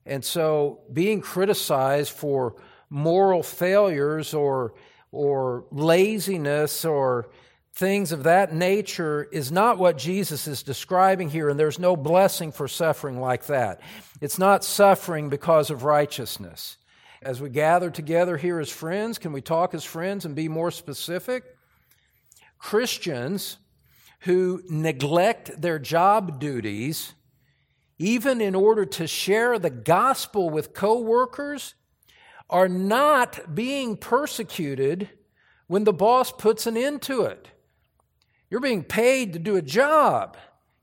[0.07, 2.57] And so being criticized for
[2.91, 4.75] moral failures or
[5.13, 7.29] or laziness or
[7.75, 12.51] things of that nature is not what Jesus is describing here, and there's no blessing
[12.51, 13.81] for suffering like that.
[14.21, 16.79] It's not suffering because of righteousness.
[17.23, 20.71] As we gather together here as friends, can we talk as friends and be more
[20.71, 21.45] specific?
[22.59, 23.59] Christians
[24.21, 27.15] who neglect their job duties,
[27.99, 31.75] even in order to share the gospel with coworkers,
[32.49, 35.09] are not being persecuted
[35.67, 37.49] when the boss puts an end to it.
[38.51, 40.37] You're being paid to do a job.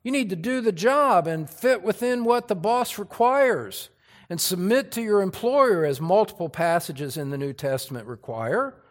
[0.04, 3.90] You need to do the job and fit within what the boss requires
[4.30, 8.82] and submit to your employer, as multiple passages in the New Testament require.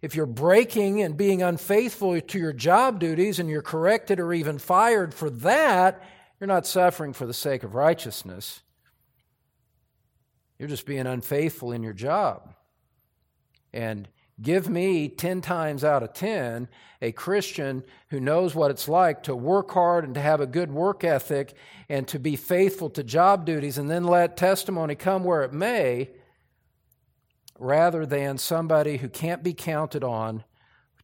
[0.00, 4.58] If you're breaking and being unfaithful to your job duties and you're corrected or even
[4.58, 6.02] fired for that,
[6.40, 8.62] you're not suffering for the sake of righteousness.
[10.62, 12.54] You're just being unfaithful in your job.
[13.72, 14.06] And
[14.40, 16.68] Give me 10 times out of 10
[17.00, 20.72] a Christian who knows what it's like to work hard and to have a good
[20.72, 21.54] work ethic
[21.88, 26.10] and to be faithful to job duties and then let testimony come where it may,
[27.58, 30.42] rather than somebody who can't be counted on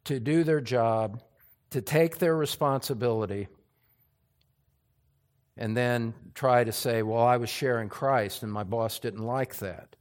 [0.04, 1.22] to do their job,
[1.70, 3.48] to take their responsibility,
[5.58, 9.56] and then try to say, Well, I was sharing Christ and my boss didn't like
[9.56, 9.96] that.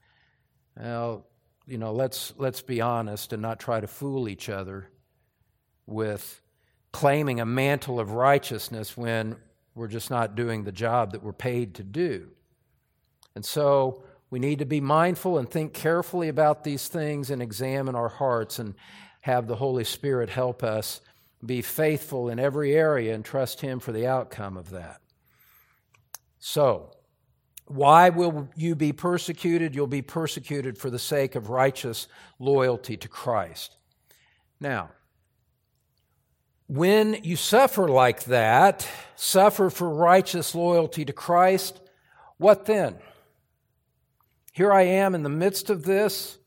[0.80, 1.26] Well,
[1.66, 4.90] you know, let's, let's be honest and not try to fool each other
[5.86, 6.42] with
[6.94, 9.36] claiming a mantle of righteousness when
[9.76, 12.30] we're just not doing the job that we're paid to do.
[13.36, 17.96] And so we need to be mindful and think carefully about these things and examine
[17.96, 18.76] our hearts and
[19.22, 21.02] have the Holy Spirit help us
[21.46, 25.02] be faithful in every area and trust Him for the outcome of that.
[26.50, 26.92] So,
[27.66, 29.76] why will you be persecuted?
[29.76, 32.08] You'll be persecuted for the sake of righteous
[32.40, 33.76] loyalty to Christ.
[34.62, 34.92] Now,
[36.68, 41.82] when you suffer like that, suffer for righteous loyalty to Christ,
[42.38, 42.96] what then?
[44.54, 46.38] Here I am in the midst of this.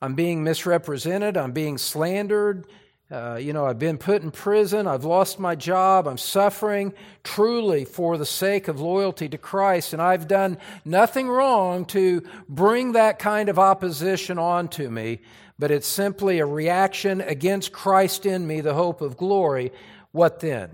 [0.00, 1.36] I'm being misrepresented.
[1.36, 2.68] I'm being slandered.
[3.10, 4.86] Uh, you know, I've been put in prison.
[4.86, 6.06] I've lost my job.
[6.06, 6.94] I'm suffering
[7.24, 9.92] truly for the sake of loyalty to Christ.
[9.92, 15.22] And I've done nothing wrong to bring that kind of opposition onto me,
[15.58, 19.72] but it's simply a reaction against Christ in me, the hope of glory.
[20.12, 20.70] What then?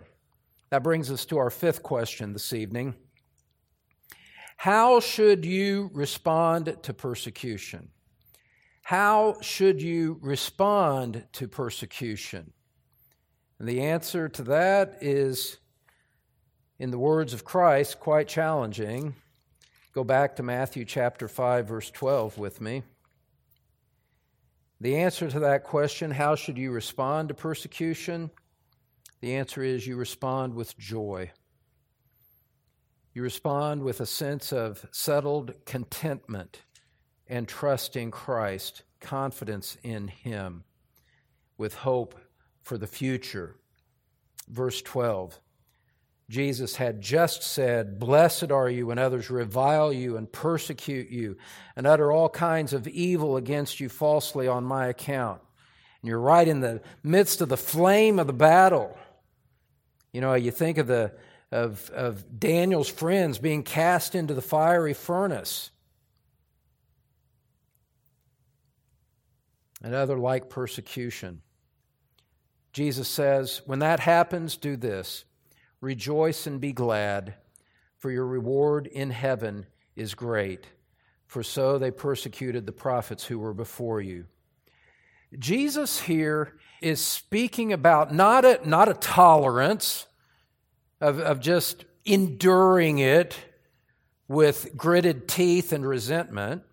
[0.69, 2.97] That brings us to our fifth question this evening.
[4.59, 7.89] How should you respond to persecution?
[8.87, 12.53] How should you respond to persecution?
[13.59, 15.57] And the answer to that is,
[16.79, 19.17] in the words of Christ, quite challenging.
[19.93, 22.85] Go back to Matthew chapter 5, verse 12 with me.
[24.81, 28.31] The answer to that question, how should you respond to persecution?
[29.21, 31.33] The answer is you respond with joy.
[33.15, 36.61] You respond with a sense of settled contentment
[37.29, 40.65] and trust in Christ, confidence in Him,
[41.59, 42.19] with hope
[42.63, 43.57] for the future.
[44.49, 45.41] Verse 12
[46.29, 51.37] Jesus had just said, Blessed are you when others revile you and persecute you
[51.77, 55.41] and utter all kinds of evil against you falsely on my account.
[56.03, 58.99] And you're right in the midst of the flame of the battle.
[60.13, 61.13] You know, you think of, the,
[61.53, 65.71] of, of Daniel's friends being cast into the fiery furnace
[69.87, 71.41] and other like persecution.
[72.73, 75.25] Jesus says, When that happens, do this
[75.81, 77.35] rejoice and be glad,
[77.97, 79.65] for your reward in heaven
[79.95, 80.67] is great.
[81.27, 84.27] For so they persecuted the prophets who were before you.
[85.39, 90.09] Jesus here is speaking about not a, not a tolerance
[91.01, 93.39] of, of just enduring it
[94.27, 96.65] with gritted teeth and resentment,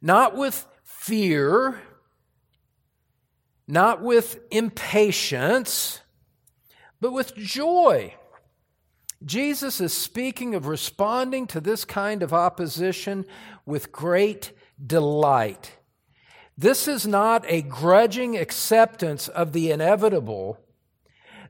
[0.00, 0.66] not with
[1.02, 1.82] fear
[3.66, 6.00] not with impatience,
[7.00, 8.14] but with joy.
[9.24, 13.24] Jesus is speaking of responding to this kind of opposition
[13.66, 14.52] with great
[14.84, 15.72] delight.
[16.56, 20.60] This is not a grudging acceptance of the inevitable.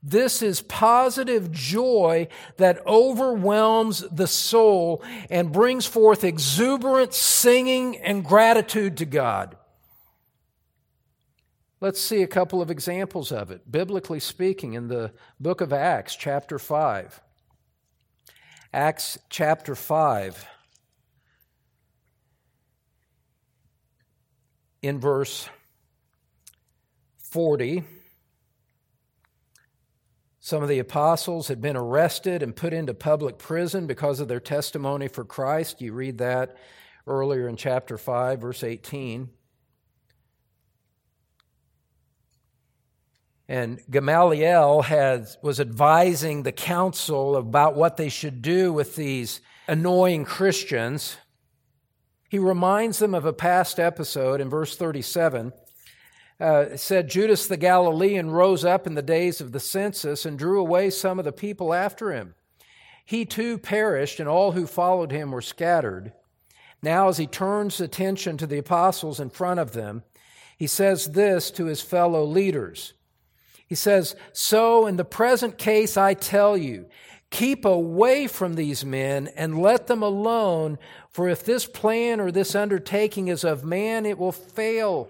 [0.02, 2.26] This is positive joy
[2.56, 9.56] that overwhelms the soul and brings forth exuberant singing and gratitude to God.
[11.80, 16.16] Let's see a couple of examples of it, biblically speaking, in the book of Acts,
[16.16, 17.20] chapter 5.
[18.72, 20.46] Acts chapter 5,
[24.80, 25.48] in verse
[27.18, 27.84] 40.
[30.44, 34.40] Some of the apostles had been arrested and put into public prison because of their
[34.40, 35.80] testimony for Christ.
[35.80, 36.56] You read that
[37.06, 39.28] earlier in chapter 5, verse 18.
[43.48, 50.24] And Gamaliel has, was advising the council about what they should do with these annoying
[50.24, 51.18] Christians.
[52.28, 55.52] He reminds them of a past episode in verse 37.
[56.42, 60.60] Uh, said, Judas the Galilean rose up in the days of the census and drew
[60.60, 62.34] away some of the people after him.
[63.04, 66.12] He too perished, and all who followed him were scattered.
[66.82, 70.02] Now, as he turns attention to the apostles in front of them,
[70.56, 72.94] he says this to his fellow leaders
[73.72, 76.90] he says, So in the present case, I tell you,
[77.30, 80.76] keep away from these men and let them alone,
[81.08, 85.08] for if this plan or this undertaking is of man, it will fail.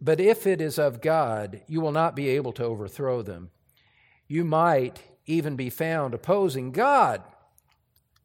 [0.00, 3.50] But if it is of God, you will not be able to overthrow them.
[4.28, 7.22] You might even be found opposing God.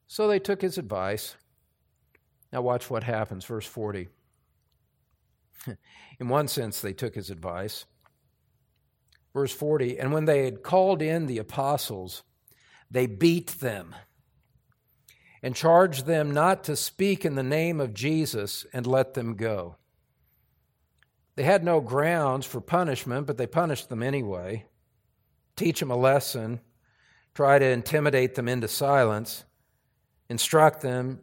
[0.08, 1.36] So they took his advice.
[2.52, 4.10] Now, watch what happens, verse 40.
[6.20, 7.86] In one sense, they took his advice.
[9.34, 12.24] Verse 40 And when they had called in the apostles,
[12.92, 13.96] they beat them
[15.42, 19.76] and charged them not to speak in the name of Jesus and let them go.
[21.36, 24.66] They had no grounds for punishment, but they punished them anyway.
[25.56, 26.60] Teach them a lesson,
[27.34, 29.46] try to intimidate them into silence,
[30.30, 31.20] instruct them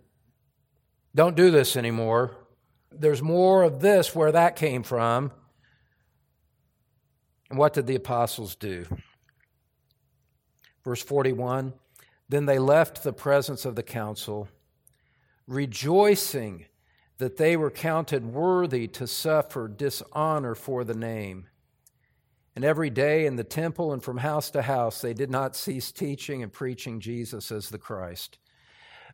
[1.15, 2.37] don't do this anymore.
[2.93, 5.33] There's more of this where that came from.
[7.49, 8.87] And what did the apostles do?
[10.85, 11.73] Verse 41
[12.29, 14.49] Then they left the presence of the council,
[15.47, 16.67] rejoicing
[17.21, 21.47] that they were counted worthy to suffer dishonor for the name.
[22.57, 25.93] And every day in the temple and from house to house, they did not cease
[25.93, 28.39] teaching and preaching Jesus as the Christ.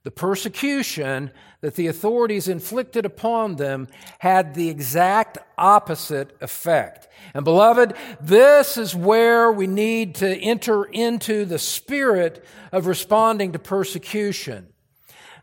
[0.05, 1.33] The persecution
[1.63, 3.89] that the authorities inflicted upon them
[4.21, 7.09] had the exact opposite effect.
[7.35, 13.59] And beloved, this is where we need to enter into the spirit of responding to
[13.59, 14.69] persecution.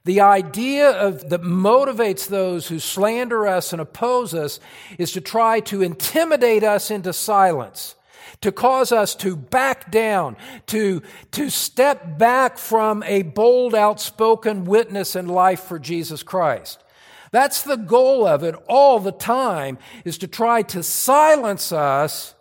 [0.05, 4.59] The idea of, that motivates those who slander us and oppose us
[4.97, 7.95] is to try to intimidate us into silence
[8.41, 10.35] to cause us to back down,
[10.67, 11.01] to,
[11.31, 16.83] to step back from a bold, outspoken witness in life for Jesus Christ.
[17.31, 22.35] That's the goal of it all the time, is to try to silence us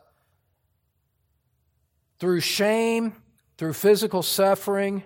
[2.18, 3.14] through shame,
[3.56, 5.04] through physical suffering,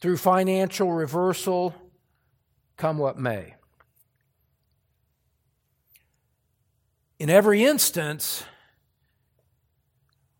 [0.00, 1.74] through financial reversal,
[2.76, 3.54] come what may.
[7.18, 8.44] In every instance,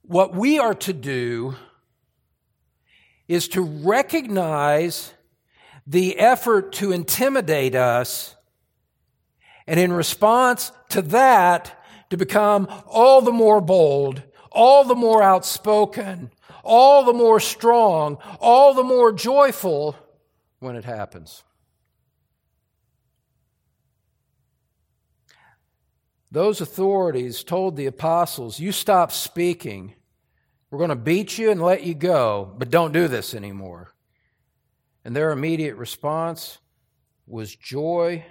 [0.03, 1.55] what we are to do
[3.29, 5.15] is to recognize
[5.87, 8.37] the effort to intimidate us,
[9.67, 16.31] and in response to that, to become all the more bold, all the more outspoken,
[16.67, 19.97] all the more strong, all the more joyful
[20.59, 21.45] when it happens.
[26.31, 29.95] Those authorities told the apostles, You stop speaking.
[30.71, 33.95] We're going to beat you and let you go, but don't do this anymore.
[35.05, 36.59] And their immediate response
[37.27, 38.25] was joy.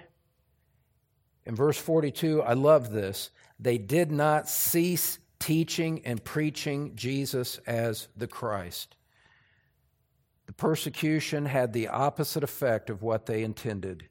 [1.46, 3.30] In verse 42, I love this.
[3.58, 8.96] They did not cease teaching and preaching Jesus as the Christ.
[10.46, 14.08] The persecution had the opposite effect of what they intended.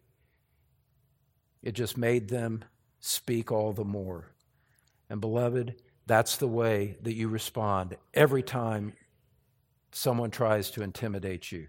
[1.63, 2.63] It just made them
[2.99, 4.31] speak all the more.
[5.09, 8.93] And, beloved, that's the way that you respond every time
[9.91, 11.67] someone tries to intimidate you.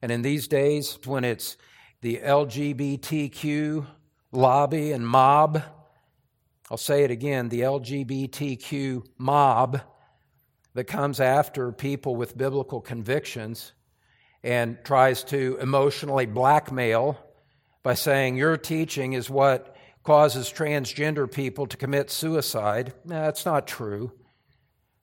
[0.00, 1.56] And in these days, when it's
[2.00, 3.86] the LGBTQ
[4.32, 5.62] lobby and mob,
[6.70, 9.80] I'll say it again the LGBTQ mob
[10.74, 13.72] that comes after people with biblical convictions
[14.42, 17.18] and tries to emotionally blackmail
[17.82, 22.92] by saying your teaching is what causes transgender people to commit suicide.
[23.04, 24.12] That's not true.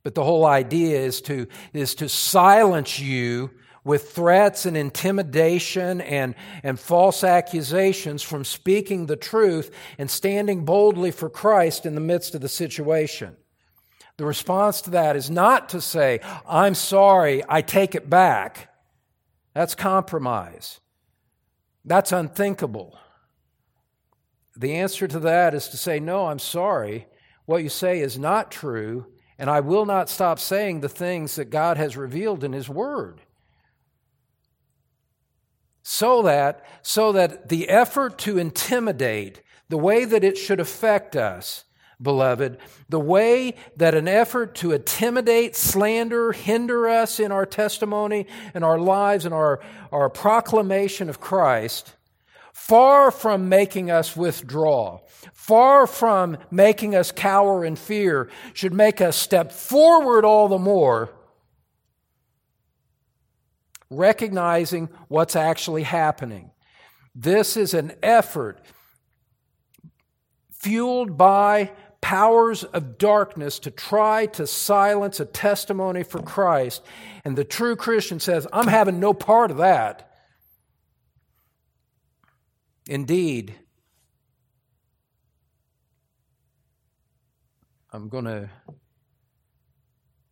[0.04, 3.52] But the whole idea is to, is to silence you
[3.84, 11.12] with threats and intimidation and, and false accusations from speaking the truth and standing boldly
[11.12, 13.36] for Christ in the midst of the situation.
[14.18, 18.70] The response to that is not to say, I'm sorry, I take it back.
[19.56, 20.80] That's compromise.
[21.84, 22.98] That's unthinkable.
[24.56, 27.08] The answer to that is to say, No, I'm sorry.
[27.46, 29.08] What you say is not true,
[29.40, 33.22] and I will not stop saying the things that God has revealed in His Word
[35.92, 41.66] so that so that the effort to intimidate the way that it should affect us
[42.02, 48.64] beloved the way that an effort to intimidate slander hinder us in our testimony and
[48.64, 49.60] our lives and our,
[49.92, 51.94] our proclamation of christ
[52.54, 54.98] far from making us withdraw
[55.34, 61.14] far from making us cower in fear should make us step forward all the more
[63.92, 66.50] recognizing what's actually happening.
[67.14, 68.62] This is an effort
[70.50, 76.82] fueled by powers of darkness to try to silence a testimony for Christ.
[77.26, 80.10] And the true Christian says, I'm having no part of that.
[82.88, 83.54] Indeed,
[87.92, 88.50] I'm going to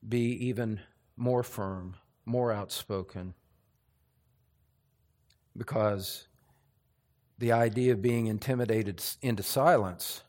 [0.08, 0.80] be even
[1.18, 3.34] more firm, more outspoken
[5.60, 6.28] because
[7.38, 10.24] the idea of being intimidated into silence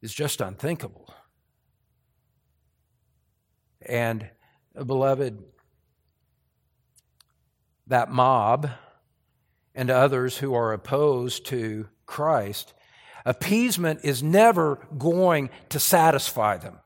[0.00, 1.12] is just unthinkable.
[3.86, 4.30] And,
[4.78, 5.42] uh, beloved,
[7.86, 8.70] that mob
[9.74, 12.74] and others who are opposed to Christ,
[13.24, 16.78] appeasement is never going to satisfy them.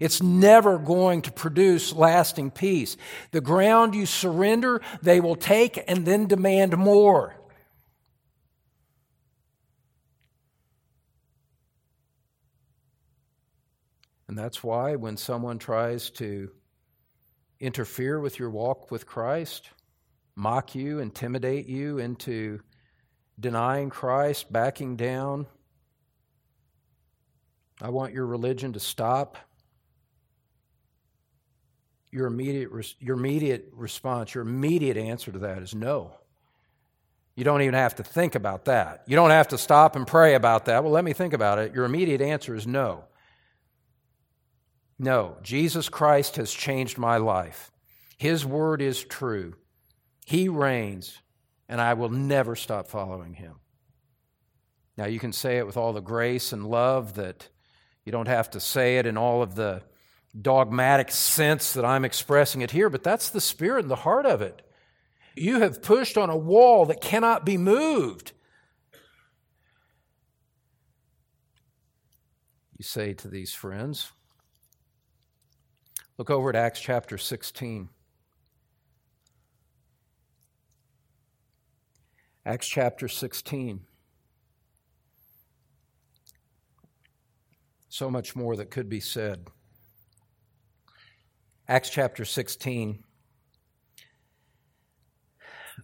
[0.00, 2.96] It's never going to produce lasting peace.
[3.30, 7.34] The ground you surrender, they will take and then demand more.
[14.28, 16.50] And that's why when someone tries to
[17.60, 19.70] interfere with your walk with Christ,
[20.36, 22.60] mock you, intimidate you into
[23.40, 25.46] denying Christ, backing down,
[27.80, 29.38] I want your religion to stop
[32.10, 36.12] your immediate, your immediate response, your immediate answer to that is no.
[37.36, 39.04] You don't even have to think about that.
[39.06, 40.82] You don't have to stop and pray about that.
[40.82, 41.72] Well, let me think about it.
[41.72, 43.04] Your immediate answer is no.
[44.98, 47.70] No, Jesus Christ has changed my life.
[48.16, 49.54] His word is true.
[50.26, 51.16] He reigns,
[51.68, 53.54] and I will never stop following him.
[54.96, 57.48] Now, you can say it with all the grace and love that
[58.04, 59.82] you don't have to say it in all of the
[60.40, 64.42] dogmatic sense that I'm expressing it here, but that's the spirit and the heart of
[64.42, 64.62] it.
[65.34, 68.32] You have pushed on a wall that cannot be moved.
[72.76, 74.12] You say to these friends,
[76.16, 77.88] look over at Acts chapter 16.
[82.46, 83.80] Acts chapter 16.
[87.88, 89.48] So much more that could be said.
[91.70, 93.04] Acts chapter 16,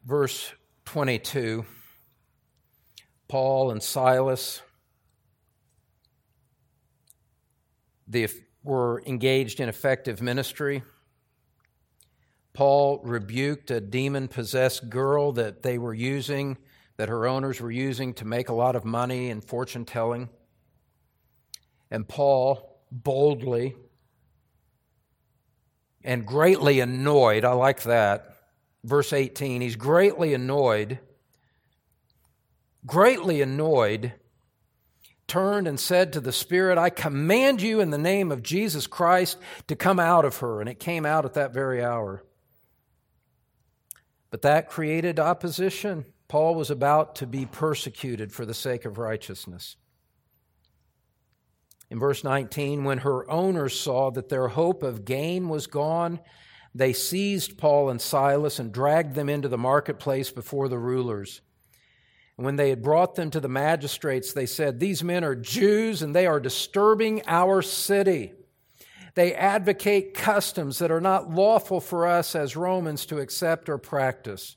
[0.03, 0.51] verse
[0.87, 1.67] 22.
[3.29, 4.63] Paul and Silas,
[8.09, 8.31] the,
[8.63, 10.83] were engaged in effective ministry.
[12.55, 16.57] Paul rebuked a demon possessed girl that they were using,
[16.97, 20.31] that her owners were using to make a lot of money in fortune telling.
[21.91, 23.77] And Paul boldly
[26.05, 28.37] and greatly annoyed, I like that.
[28.85, 30.99] Verse 18, he's greatly annoyed,
[32.87, 34.13] greatly annoyed,
[35.27, 39.39] turned and said to the Spirit, I command you in the name of Jesus Christ
[39.69, 40.61] to come out of her.
[40.61, 42.23] And it came out at that very hour.
[44.31, 46.05] But that created opposition.
[46.29, 49.77] Paul was about to be persecuted for the sake of righteousness.
[51.91, 56.21] In verse 19, when her owners saw that their hope of gain was gone,
[56.75, 61.41] they seized Paul and Silas and dragged them into the marketplace before the rulers.
[62.37, 66.03] And when they had brought them to the magistrates, they said, These men are Jews
[66.03, 68.33] and they are disturbing our city.
[69.15, 74.57] They advocate customs that are not lawful for us as Romans to accept or practice.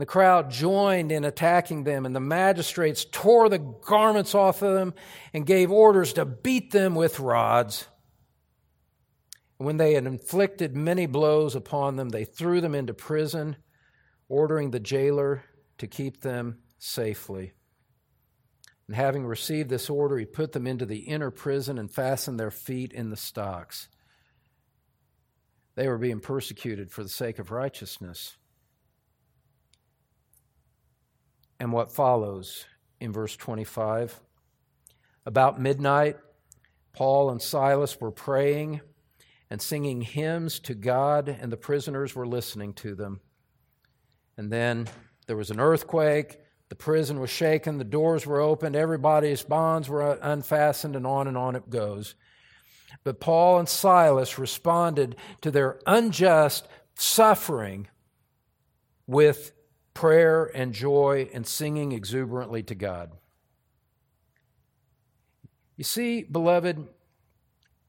[0.00, 4.72] And the crowd joined in attacking them, and the magistrates tore the garments off of
[4.72, 4.94] them
[5.34, 7.86] and gave orders to beat them with rods.
[9.58, 13.56] And when they had inflicted many blows upon them, they threw them into prison,
[14.26, 15.44] ordering the jailer
[15.76, 17.52] to keep them safely.
[18.86, 22.50] And having received this order, he put them into the inner prison and fastened their
[22.50, 23.90] feet in the stocks.
[25.74, 28.38] They were being persecuted for the sake of righteousness.
[31.60, 32.64] And what follows
[32.98, 34.18] in verse 25?
[35.26, 36.16] About midnight,
[36.92, 38.80] Paul and Silas were praying
[39.48, 43.20] and singing hymns to God, and the prisoners were listening to them.
[44.36, 44.88] And then
[45.26, 46.40] there was an earthquake
[46.70, 51.36] the prison was shaken, the doors were opened, everybody's bonds were unfastened, and on and
[51.36, 52.14] on it goes.
[53.02, 57.88] But Paul and Silas responded to their unjust suffering
[59.08, 59.50] with
[60.00, 63.12] prayer and joy and singing exuberantly to God.
[65.76, 66.88] You see, beloved,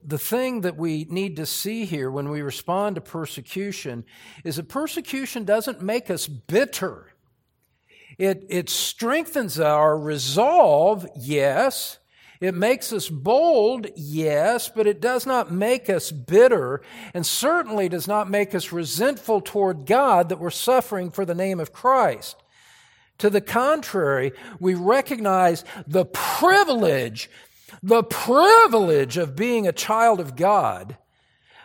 [0.03, 4.03] the thing that we need to see here when we respond to persecution
[4.43, 7.13] is that persecution doesn't make us bitter.
[8.17, 11.97] It, it strengthens our resolve, yes.
[12.41, 16.81] It makes us bold, yes, but it does not make us bitter
[17.13, 21.59] and certainly does not make us resentful toward God that we're suffering for the name
[21.59, 22.35] of Christ.
[23.19, 27.29] To the contrary, we recognize the privilege,
[27.83, 30.97] the privilege of being a child of God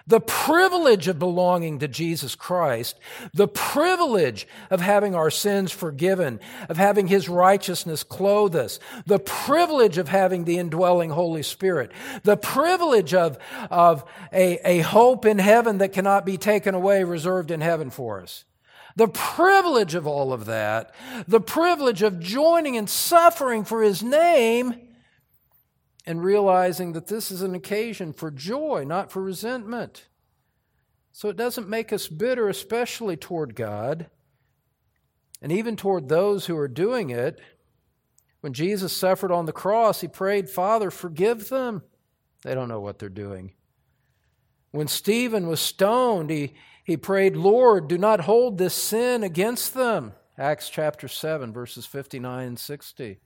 [0.07, 2.97] the privilege of belonging to Jesus Christ,
[3.35, 6.39] the privilege of having our sins forgiven,
[6.69, 11.91] of having His righteousness clothe us, the privilege of having the indwelling Holy Spirit,
[12.23, 13.39] the privilege of,
[13.71, 18.23] of a, a hope in heaven that cannot be taken away, reserved in heaven for
[18.23, 18.45] us.
[18.95, 20.95] The privilege of all of that,
[21.29, 24.86] the privilege of joining in suffering for His name,
[26.07, 30.07] and realizing that this is an occasion for joy, not for resentment.
[31.13, 34.09] So it doesn't make us bitter, especially toward God,
[35.43, 37.41] and even toward those who are doing it.
[38.41, 41.83] When Jesus suffered on the cross, he prayed, Father, forgive them.
[42.43, 43.55] They don't know what they're doing.
[44.71, 46.53] When Stephen was stoned, he,
[46.85, 50.13] he prayed, Lord, do not hold this sin against them.
[50.39, 53.19] Acts chapter 7, verses 59 and 60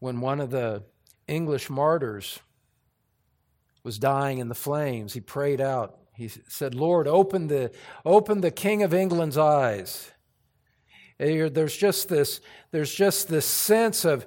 [0.00, 0.82] when one of the
[1.28, 2.40] English martyrs
[3.84, 5.96] was dying in the flames, he prayed out.
[6.14, 7.70] He said, Lord, open the,
[8.04, 10.10] open the King of England's eyes.
[11.18, 12.40] There's just this,
[12.72, 14.26] there's just this sense of,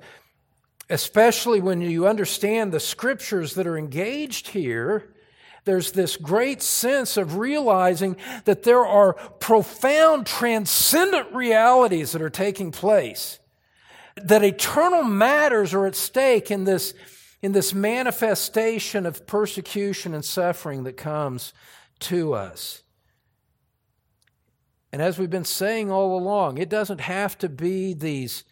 [0.90, 5.14] especially when you understand the scriptures that are engaged here,
[5.66, 12.72] there's this great sense of realizing that there are profound, transcendent realities that are taking
[12.72, 13.40] place
[14.16, 16.94] that eternal matters are at stake in this,
[17.42, 21.54] in this manifestation of persecution and suffering that comes
[22.00, 22.84] to us.
[24.92, 28.44] And as we've been saying all along, it doesn't have to be these,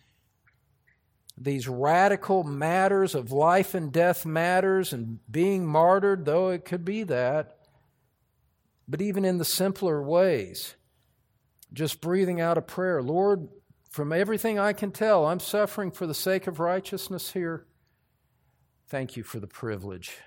[1.37, 7.03] these radical matters of life and death matters and being martyred, though it could be
[7.03, 7.57] that.
[8.87, 10.75] But even in the simpler ways,
[11.71, 13.47] just breathing out a prayer Lord,
[13.91, 17.65] from everything I can tell, I'm suffering for the sake of righteousness here.
[18.87, 20.17] Thank you for the privilege.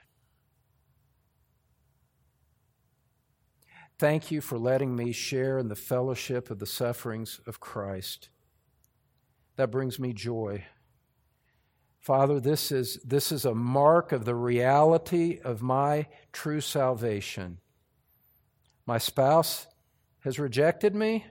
[3.98, 8.28] Thank you for letting me share in the fellowship of the sufferings of Christ.
[9.56, 10.66] That brings me joy.
[12.00, 17.60] Father, this is, this is a mark of the reality of my true salvation.
[18.84, 19.66] My spouse
[20.20, 21.24] has rejected me,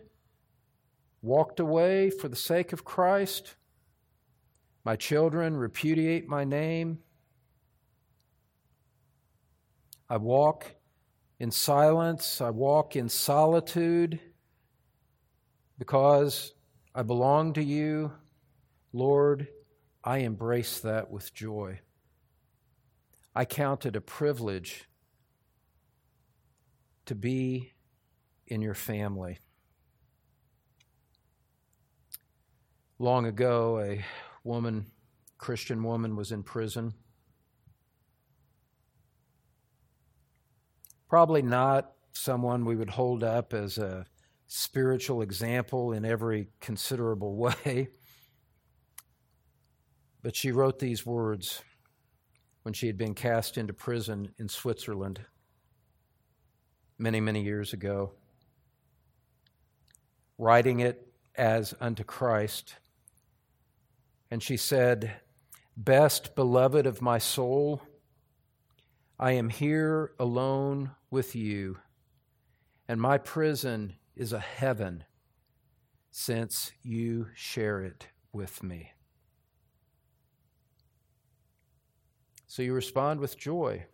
[1.24, 3.56] walked away for the sake of Christ.
[4.84, 7.00] My children repudiate my name.
[10.10, 10.76] I walk
[11.40, 14.20] in silence, I walk in solitude
[15.80, 16.54] because
[16.94, 18.12] I belong to you.
[18.92, 19.48] Lord,
[20.04, 21.80] I embrace that with joy.
[23.34, 24.88] I count it a privilege
[27.06, 27.72] to be
[28.46, 29.40] in your family.
[33.00, 34.06] Long ago, a
[34.44, 34.86] woman,
[35.38, 36.94] Christian woman, was in prison.
[41.10, 44.06] Probably not someone we would hold up as a
[44.48, 47.36] spiritual example in every considerable
[47.66, 47.90] way.
[50.22, 51.62] But she wrote these words
[52.62, 55.20] when she had been cast into prison in Switzerland
[56.98, 58.14] many, many years ago,
[60.38, 62.76] writing it as unto Christ.
[64.34, 65.14] And she said,
[65.78, 67.84] Best beloved of my soul,
[69.20, 71.78] I am here alone with you,
[72.88, 75.04] and my prison is a heaven
[76.10, 78.94] since you share it with me.
[82.48, 83.86] So you respond with joy.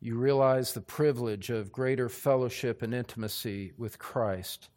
[0.00, 4.70] You realize the privilege of greater fellowship and intimacy with Christ.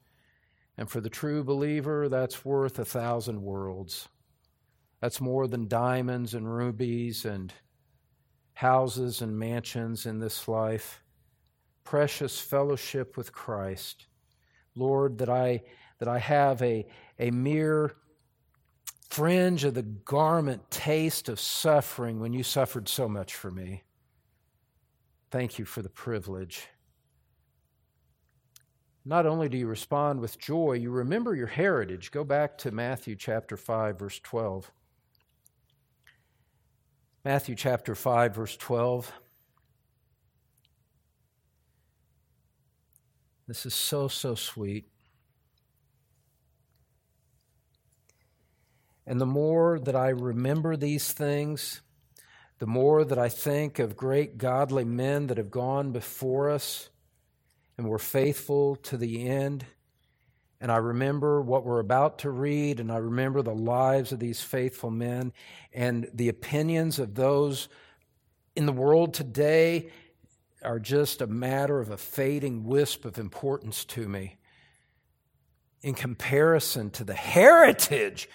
[0.80, 4.08] And for the true believer, that's worth a thousand worlds.
[5.02, 7.54] That's more than diamonds and rubies and
[8.54, 11.04] houses and mansions in this life.
[11.84, 14.08] Precious fellowship with Christ.
[14.74, 15.64] Lord, that I,
[16.00, 16.88] that I have a,
[17.20, 17.96] a mere
[19.10, 23.84] fringe of the garment taste of suffering when you suffered so much for me.
[25.30, 26.70] Thank you for the privilege.
[29.06, 32.12] Not only do you respond with joy, you remember your heritage.
[32.12, 34.72] Go back to Matthew chapter 5, verse 12.
[37.24, 39.12] Matthew chapter 5, verse 12.
[43.48, 44.88] This is so, so sweet.
[49.08, 51.82] And the more that I remember these things,
[52.60, 56.90] the more that I think of great godly men that have gone before us
[57.80, 59.66] and were faithful to the end.
[60.60, 64.42] And I remember what we're about to read, and I remember the lives of these
[64.42, 65.32] faithful men
[65.72, 67.70] and the opinions of those
[68.54, 69.92] in the world today
[70.62, 74.36] are just a matter of a fading wisp of importance to me
[75.82, 78.28] in comparison to the heritage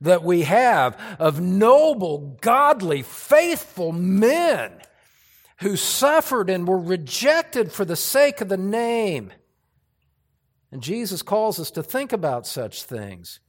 [0.00, 4.70] that we have of noble, godly, faithful men
[5.62, 9.32] who suffered and were rejected for the sake of the name.
[10.70, 13.40] And Jesus calls us to think about such things.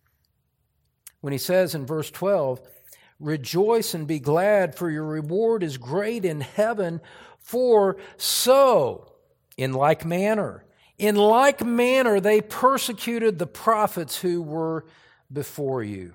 [1.21, 2.61] When he says in verse 12,
[3.19, 6.99] Rejoice and be glad, for your reward is great in heaven,
[7.39, 9.13] for so,
[9.55, 10.65] in like manner,
[10.97, 14.85] in like manner, they persecuted the prophets who were
[15.31, 16.13] before you.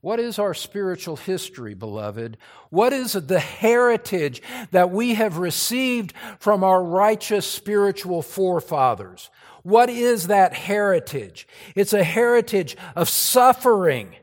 [0.00, 2.36] What is our spiritual history, beloved?
[2.70, 9.30] What is the heritage that we have received from our righteous spiritual forefathers?
[9.64, 11.48] What is that heritage?
[11.74, 14.14] It's a heritage of suffering.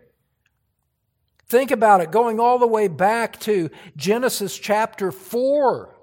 [1.48, 5.94] Think about it going all the way back to Genesis chapter 4.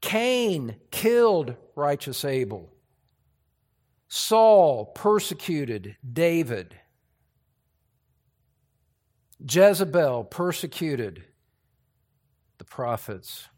[0.00, 2.72] Cain killed righteous Abel.
[4.08, 6.74] Saul persecuted David.
[9.48, 11.24] Jezebel persecuted
[12.58, 13.48] the prophets.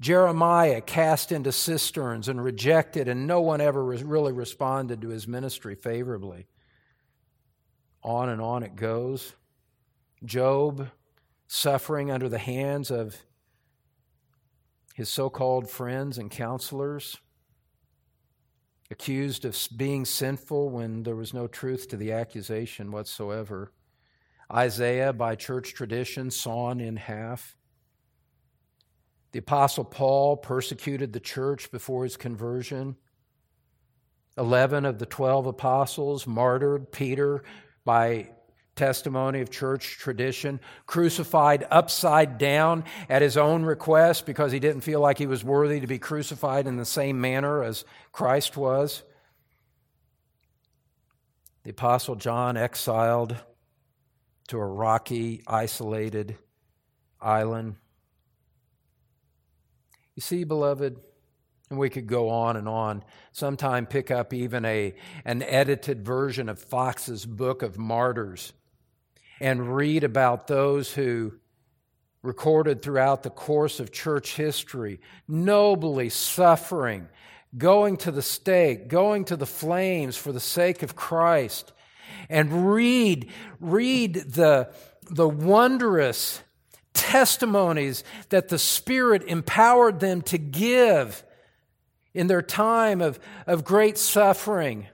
[0.00, 5.74] Jeremiah cast into cisterns and rejected, and no one ever really responded to his ministry
[5.74, 6.46] favorably.
[8.02, 9.34] On and on it goes.
[10.24, 10.88] Job
[11.46, 13.16] suffering under the hands of
[14.94, 17.18] his so called friends and counselors,
[18.90, 23.72] accused of being sinful when there was no truth to the accusation whatsoever.
[24.52, 27.56] Isaiah, by church tradition, sawn in half.
[29.32, 32.96] The Apostle Paul persecuted the church before his conversion.
[34.36, 36.92] Eleven of the twelve apostles martyred.
[36.92, 37.42] Peter,
[37.84, 38.28] by
[38.76, 45.00] testimony of church tradition, crucified upside down at his own request because he didn't feel
[45.00, 49.02] like he was worthy to be crucified in the same manner as Christ was.
[51.64, 53.36] The Apostle John exiled
[54.48, 56.36] to a rocky, isolated
[57.20, 57.76] island.
[60.14, 60.96] You see, beloved,
[61.70, 63.02] and we could go on and on.
[63.32, 68.52] Sometime pick up even a, an edited version of Foxe's Book of Martyrs
[69.40, 71.32] and read about those who
[72.22, 77.08] recorded throughout the course of church history, nobly suffering,
[77.56, 81.72] going to the stake, going to the flames for the sake of Christ.
[82.28, 84.72] And read, read the,
[85.10, 86.42] the wondrous
[86.94, 91.24] testimonies that the Spirit empowered them to give
[92.14, 94.86] in their time of, of great suffering.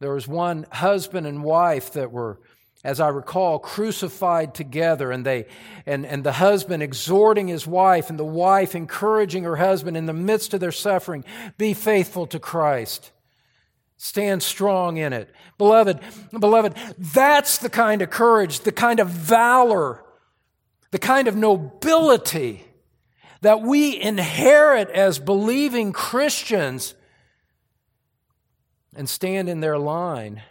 [0.00, 2.40] There was one husband and wife that were,
[2.82, 5.46] as I recall, crucified together, and, they,
[5.86, 10.12] and, and the husband exhorting his wife, and the wife encouraging her husband in the
[10.12, 11.24] midst of their suffering
[11.56, 13.12] be faithful to Christ.
[13.96, 15.30] Stand strong in it.
[15.56, 16.00] Beloved,
[16.38, 20.04] beloved, that's the kind of courage, the kind of valor,
[20.90, 22.64] the kind of nobility
[23.40, 26.94] that we inherit as believing Christians
[28.96, 30.42] and stand in their line.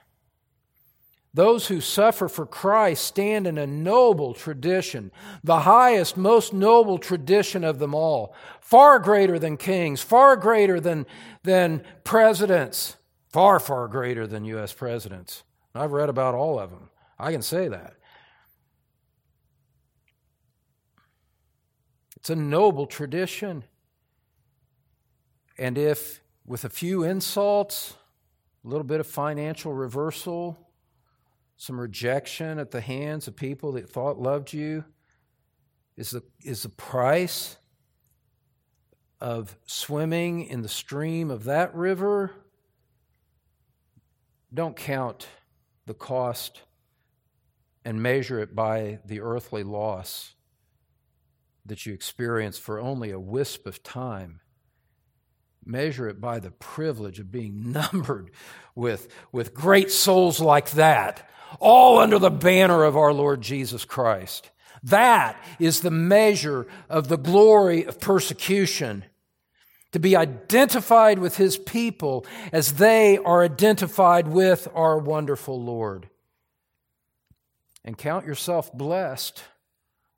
[1.33, 5.11] Those who suffer for Christ stand in a noble tradition,
[5.43, 11.07] the highest, most noble tradition of them all, far greater than kings, far greater than,
[11.41, 12.97] than presidents,
[13.33, 14.71] far, far greater than U.S.
[14.71, 15.43] presidents.
[15.73, 16.89] I've read about all of them.
[17.17, 17.95] I can say that.
[22.15, 23.63] It's a noble tradition.
[25.57, 27.95] And if, with a few insults,
[28.63, 30.57] a little bit of financial reversal,
[31.57, 34.85] some rejection at the hands of people that thought loved you,
[35.97, 37.57] is the, is the price
[39.19, 42.31] of swimming in the stream of that river.
[44.53, 45.27] Don't count
[45.85, 46.61] the cost
[47.83, 50.35] and measure it by the earthly loss
[51.65, 54.41] that you experience for only a wisp of time.
[55.65, 58.31] Measure it by the privilege of being numbered
[58.75, 61.29] with, with great souls like that,
[61.59, 64.51] all under the banner of our Lord Jesus Christ.
[64.83, 69.05] That is the measure of the glory of persecution.
[69.93, 76.09] To be identified with his people as they are identified with our wonderful Lord.
[77.85, 79.43] And count yourself blessed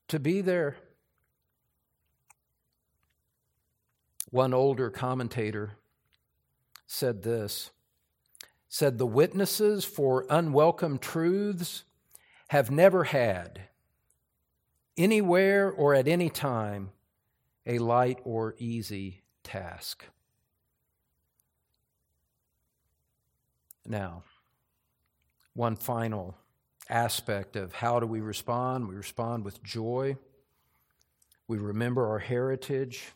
[0.07, 0.77] to be there.
[4.29, 5.77] One older commentator
[6.87, 7.71] said this
[8.69, 11.83] said the witnesses for unwelcome truths
[12.49, 13.61] have never had
[14.97, 16.89] anywhere or at any time
[17.65, 20.03] a light or easy task.
[23.87, 24.23] Now,
[25.53, 26.35] one final
[26.89, 28.87] aspect of how do we respond?
[28.87, 30.17] We respond with joy.
[31.47, 33.13] We remember our heritage.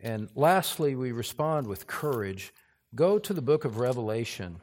[0.00, 2.52] And lastly, we respond with courage.
[2.94, 4.60] Go to the book of Revelation,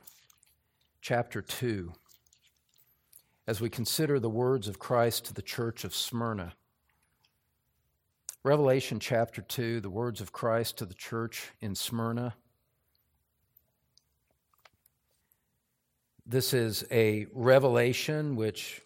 [1.02, 1.92] chapter 2,
[3.48, 6.54] as we consider the words of Christ to the church of Smyrna.
[8.46, 12.36] Revelation chapter 2, the words of Christ to the church in Smyrna.
[16.28, 18.84] This is a revelation which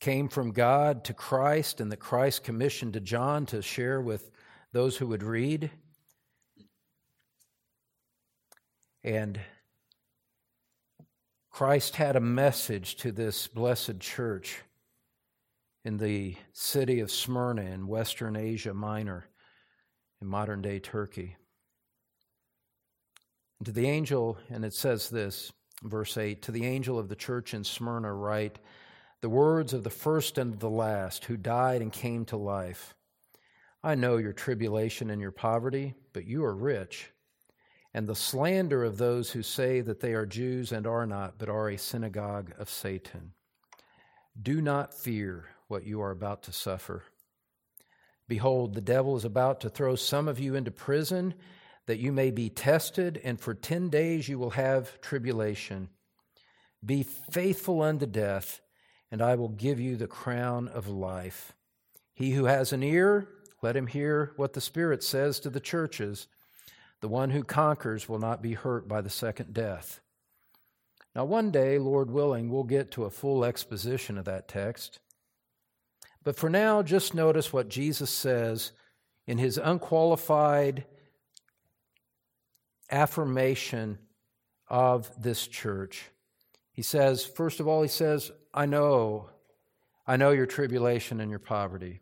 [0.00, 4.30] came from God to Christ and that Christ commissioned to John to share with
[4.72, 5.70] those who would read.
[9.02, 9.38] And
[11.50, 14.62] Christ had a message to this blessed church
[15.84, 19.26] in the city of Smyrna in Western Asia Minor,
[20.22, 21.36] in modern day Turkey.
[23.58, 27.16] And to the angel, and it says this, verse 8 To the angel of the
[27.16, 28.58] church in Smyrna, write
[29.20, 32.94] the words of the first and the last who died and came to life.
[33.82, 37.10] I know your tribulation and your poverty, but you are rich,
[37.92, 41.50] and the slander of those who say that they are Jews and are not, but
[41.50, 43.32] are a synagogue of Satan.
[44.42, 47.04] Do not fear what you are about to suffer.
[48.28, 51.34] Behold, the devil is about to throw some of you into prison
[51.86, 55.88] that you may be tested, and for ten days you will have tribulation.
[56.84, 58.60] Be faithful unto death,
[59.10, 61.52] and I will give you the crown of life.
[62.14, 63.28] He who has an ear,
[63.60, 66.26] let him hear what the Spirit says to the churches.
[67.00, 70.00] The one who conquers will not be hurt by the second death.
[71.14, 75.00] Now, one day, Lord willing, we'll get to a full exposition of that text.
[76.24, 78.72] But for now, just notice what Jesus says
[79.26, 80.86] in his unqualified
[82.90, 83.98] affirmation
[84.68, 86.10] of this church.
[86.72, 89.28] He says, first of all, he says, I know,
[90.06, 92.00] I know your tribulation and your poverty.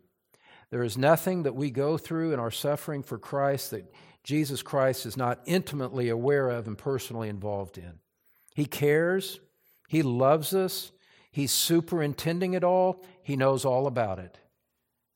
[0.69, 3.93] There is nothing that we go through in our suffering for Christ that
[4.23, 7.99] Jesus Christ is not intimately aware of and personally involved in.
[8.55, 9.39] He cares,
[9.87, 10.91] He loves us,
[11.33, 14.37] He's superintending it all, He knows all about it.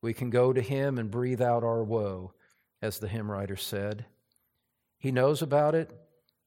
[0.01, 2.33] We can go to Him and breathe out our woe,
[2.81, 4.05] as the hymn writer said.
[4.97, 5.91] He knows about it,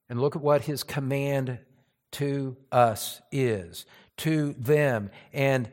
[0.09, 1.61] and look at what His command
[2.13, 3.87] to us is,
[4.19, 5.71] to them, and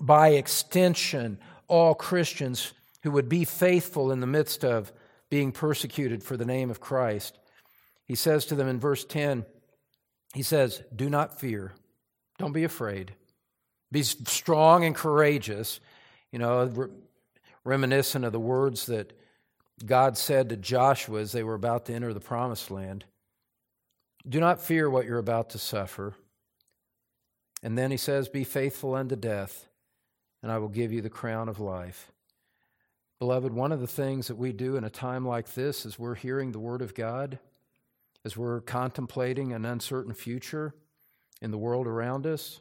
[0.00, 4.92] by extension, all Christians who would be faithful in the midst of
[5.30, 7.36] being persecuted for the name of Christ.
[8.04, 9.44] He says to them in verse 10,
[10.32, 11.72] he says, Do not fear.
[12.40, 13.12] Don't be afraid.
[13.92, 15.78] Be strong and courageous.
[16.32, 16.88] You know,
[17.64, 19.12] reminiscent of the words that
[19.84, 23.04] God said to Joshua as they were about to enter the promised land.
[24.26, 26.14] Do not fear what you're about to suffer.
[27.62, 29.68] And then he says, Be faithful unto death,
[30.42, 32.10] and I will give you the crown of life.
[33.18, 36.14] Beloved, one of the things that we do in a time like this is we're
[36.14, 37.38] hearing the Word of God,
[38.24, 40.72] as we're contemplating an uncertain future
[41.40, 42.60] in the world around us,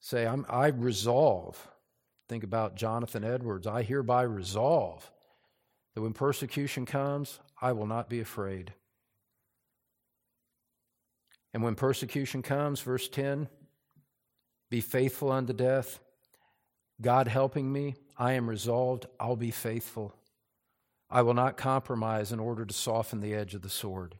[0.00, 1.68] say, I'm, I resolve.
[2.28, 3.66] Think about Jonathan Edwards.
[3.66, 5.10] I hereby resolve
[5.94, 8.72] that when persecution comes, I will not be afraid.
[11.52, 13.48] And when persecution comes, verse 10,
[14.70, 16.00] be faithful unto death.
[17.00, 20.14] God helping me, I am resolved, I'll be faithful.
[21.10, 24.16] I will not compromise in order to soften the edge of the sword.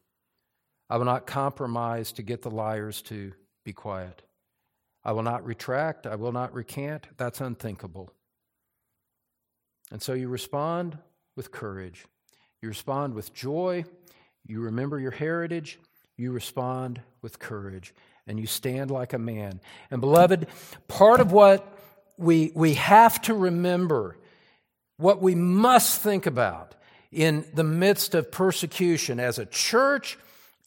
[0.93, 3.33] I will not compromise to get the liars to
[3.65, 4.21] be quiet.
[5.03, 6.07] I will not retract.
[6.07, 7.07] I will not recant.
[7.17, 8.13] That's unthinkable.
[9.91, 10.99] And so you respond
[11.35, 12.05] with courage.
[12.61, 13.87] You respond with joy.
[14.45, 15.79] You remember your heritage.
[16.19, 17.95] You respond with courage.
[18.27, 19.63] And you stand like a man.
[19.91, 20.47] And, beloved,
[20.89, 21.67] part of what
[22.19, 24.19] we, we have to remember,
[24.99, 26.75] what we must think about
[27.11, 30.19] in the midst of persecution as a church,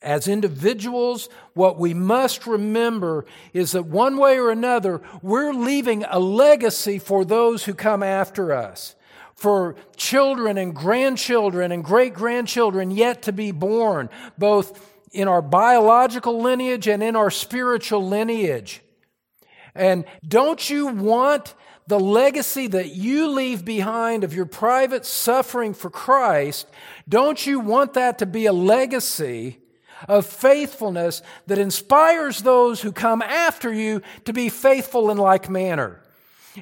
[0.06, 6.20] as individuals, what we must remember is that one way or another, we're leaving a
[6.20, 8.96] legacy for those who come after us
[9.34, 16.42] for children and grandchildren and great grandchildren yet to be born, both in our biological
[16.42, 18.82] lineage and in our spiritual lineage.
[19.74, 21.54] And don't you want
[21.88, 26.68] the legacy that you leave behind of your private suffering for Christ?
[27.10, 29.60] Don't you want that to be a legacy
[30.08, 36.02] of faithfulness that inspires those who come after you to be faithful in like manner?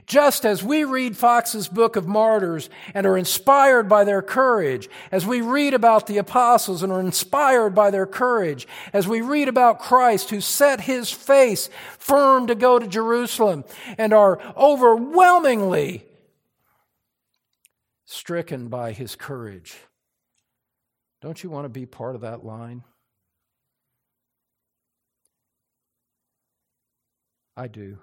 [0.08, 5.26] Just as we read Foxe's Book of Martyrs and are inspired by their courage, as
[5.26, 9.80] we read about the apostles and are inspired by their courage, as we read about
[9.80, 11.70] Christ who set his face
[12.00, 13.66] firm to go to Jerusalem
[13.98, 16.06] and are overwhelmingly
[18.06, 19.76] stricken by his courage.
[21.22, 22.84] Don't you want to be part of that line?
[27.56, 27.98] I do.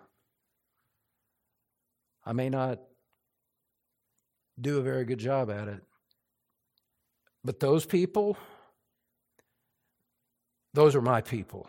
[2.25, 2.79] I may not
[4.61, 5.83] do a very good job at it.
[7.45, 8.37] But those people,
[10.75, 11.69] those are my people.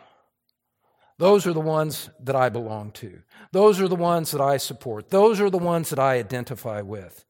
[1.18, 3.20] Those are the ones that I belong to.
[3.52, 5.10] Those are the ones that I support.
[5.10, 7.24] Those are the ones that I identify with.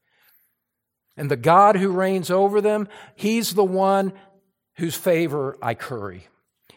[1.15, 4.13] And the God who reigns over them, He's the one
[4.77, 6.27] whose favor I curry.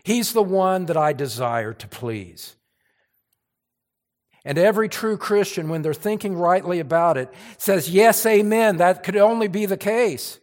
[0.05, 2.56] He's the one that I desire to please.
[4.47, 8.77] And every true Christian, when they're thinking rightly about it, says, Yes, amen.
[8.77, 10.39] That could only be the case.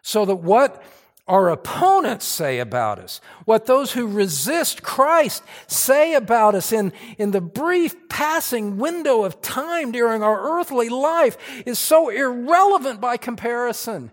[0.00, 0.80] So that what
[1.26, 7.32] our opponents say about us, what those who resist Christ say about us in, in
[7.32, 11.36] the brief passing window of time during our earthly life,
[11.66, 14.12] is so irrelevant by comparison.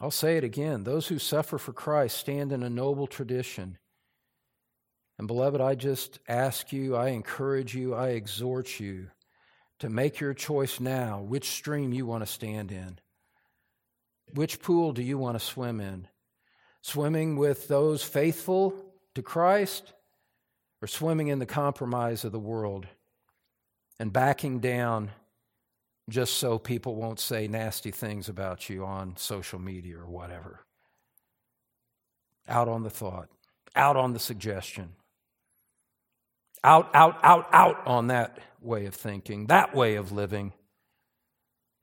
[0.00, 3.79] I'll say it again those who suffer for Christ stand in a noble tradition.
[5.20, 9.08] And beloved, I just ask you, I encourage you, I exhort you
[9.80, 12.98] to make your choice now which stream you want to stand in.
[14.32, 16.08] Which pool do you want to swim in?
[16.80, 18.72] Swimming with those faithful
[19.14, 19.92] to Christ
[20.80, 22.86] or swimming in the compromise of the world
[23.98, 25.10] and backing down
[26.08, 30.60] just so people won't say nasty things about you on social media or whatever?
[32.48, 33.28] Out on the thought,
[33.76, 34.94] out on the suggestion
[36.62, 40.52] out, out, out, out on that way of thinking, that way of living.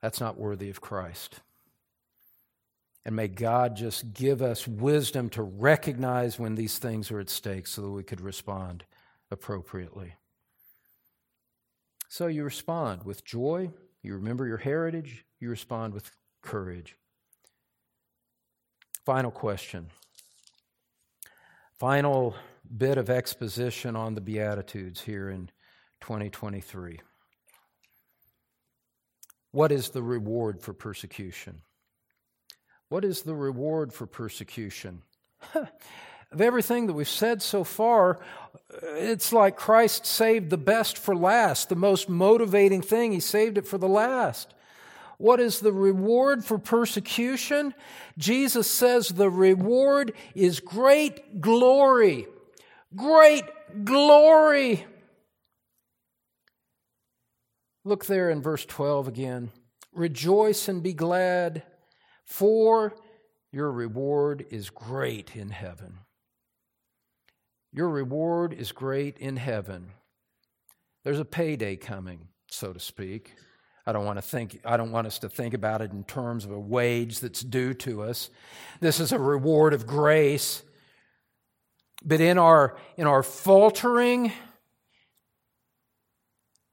[0.00, 1.40] That's not worthy of Christ.
[3.04, 7.66] And may God just give us wisdom to recognize when these things are at stake
[7.66, 8.84] so that we could respond
[9.30, 10.14] appropriately.
[12.08, 13.70] So you respond with joy,
[14.02, 16.10] you remember your heritage, you respond with
[16.42, 16.96] courage.
[19.04, 19.88] Final question.
[21.78, 22.34] Final
[22.76, 25.50] bit of exposition on the Beatitudes here in
[26.00, 27.00] 2023.
[29.52, 31.62] What is the reward for persecution?
[32.88, 35.02] What is the reward for persecution?
[35.54, 38.20] of everything that we've said so far,
[38.82, 43.12] it's like Christ saved the best for last, the most motivating thing.
[43.12, 44.52] He saved it for the last.
[45.16, 47.74] What is the reward for persecution?
[48.18, 52.26] Jesus says the reward is great glory.
[52.94, 53.44] Great
[53.84, 54.84] glory.
[57.84, 59.50] Look there in verse 12 again.
[59.92, 61.62] Rejoice and be glad,
[62.24, 62.94] for
[63.52, 65.98] your reward is great in heaven.
[67.72, 69.92] Your reward is great in heaven.
[71.04, 73.34] There's a payday coming, so to speak.
[73.86, 76.44] I don't want to think I don't want us to think about it in terms
[76.44, 78.28] of a wage that's due to us.
[78.80, 80.62] This is a reward of grace.
[82.04, 84.32] But in our in our faltering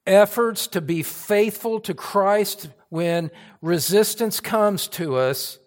[0.06, 5.58] efforts to be faithful to Christ when resistance comes to us,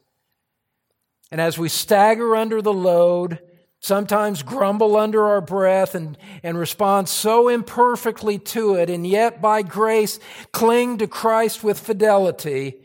[1.31, 3.41] and as we stagger under the load,
[3.81, 9.63] sometimes grumble under our breath and, and respond so imperfectly to it, and yet by
[9.63, 10.19] grace
[10.53, 12.77] cling to Christ with fidelity,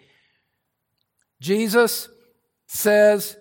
[1.39, 2.09] Jesus
[2.67, 3.38] says,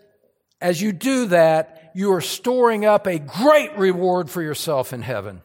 [0.61, 5.43] as you do that, you are storing up a great reward for yourself in heaven.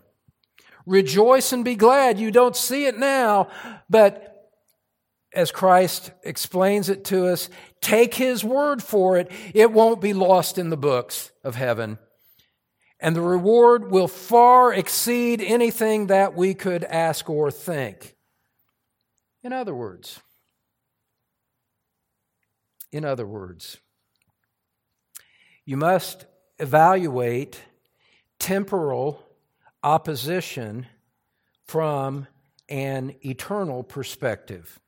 [0.85, 2.19] Rejoice and be glad.
[2.19, 3.49] You don't see it now,
[3.89, 4.49] but
[5.33, 7.49] as Christ explains it to us,
[7.81, 9.29] take his word for it.
[9.53, 11.99] It won't be lost in the books of heaven.
[12.99, 18.15] And the reward will far exceed anything that we could ask or think.
[19.43, 20.19] In other words,
[22.91, 23.77] in other words,
[25.65, 26.25] you must
[26.59, 27.61] evaluate
[28.39, 29.23] temporal
[29.83, 30.87] opposition
[31.65, 32.27] from
[32.69, 34.79] an eternal perspective.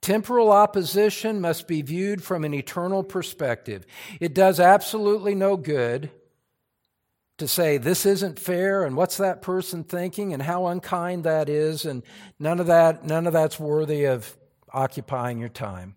[0.00, 3.86] Temporal opposition must be viewed from an eternal perspective.
[4.18, 6.10] It does absolutely no good
[7.36, 11.86] to say this isn't fair and what's that person thinking and how unkind that is
[11.86, 12.02] and
[12.38, 14.36] none of that none of that's worthy of
[14.72, 15.96] occupying your time.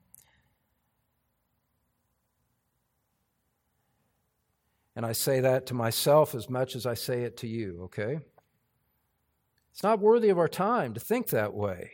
[4.95, 8.19] And I say that to myself as much as I say it to you, okay?
[9.71, 11.91] It's not worthy of our time to think that way.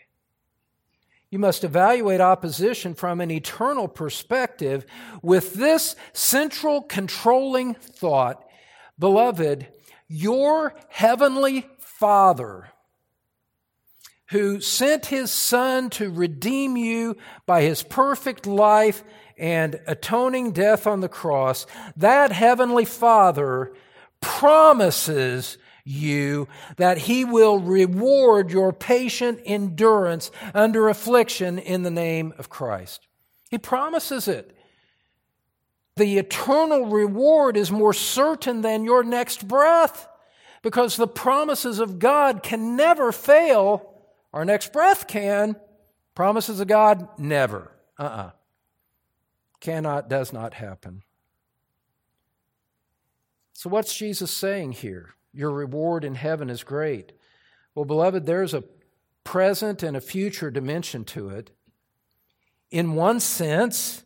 [1.30, 4.86] You must evaluate opposition from an eternal perspective
[5.22, 8.46] with this central controlling thought
[8.98, 9.66] Beloved,
[10.10, 12.68] your heavenly Father,
[14.32, 19.06] who sent his Son to redeem you by his perfect life
[19.40, 21.66] and atoning death on the cross,
[21.96, 23.74] that heavenly Father
[24.22, 32.50] promises you that he will reward your patient endurance under affliction in the name of
[32.50, 33.08] Christ.
[33.50, 34.56] He promises it.
[35.96, 40.08] The eternal reward is more certain than your next breath
[40.62, 43.94] because the promises of God can never fail.
[44.32, 45.56] Our next breath can.
[46.16, 47.72] Promises of God, never.
[47.98, 48.22] Uh uh-uh.
[48.22, 48.32] uh.
[49.60, 51.04] Cannot, does not happen.
[53.54, 55.16] So, what's Jesus saying here?
[55.34, 57.12] Your reward in heaven is great.
[57.76, 58.64] Well, beloved, there's a
[59.24, 61.52] present and a future dimension to it.
[62.72, 64.04] In one sense,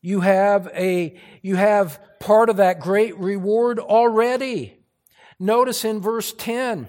[0.00, 4.78] you have a you have part of that great reward already.
[5.38, 6.88] Notice in verse 10,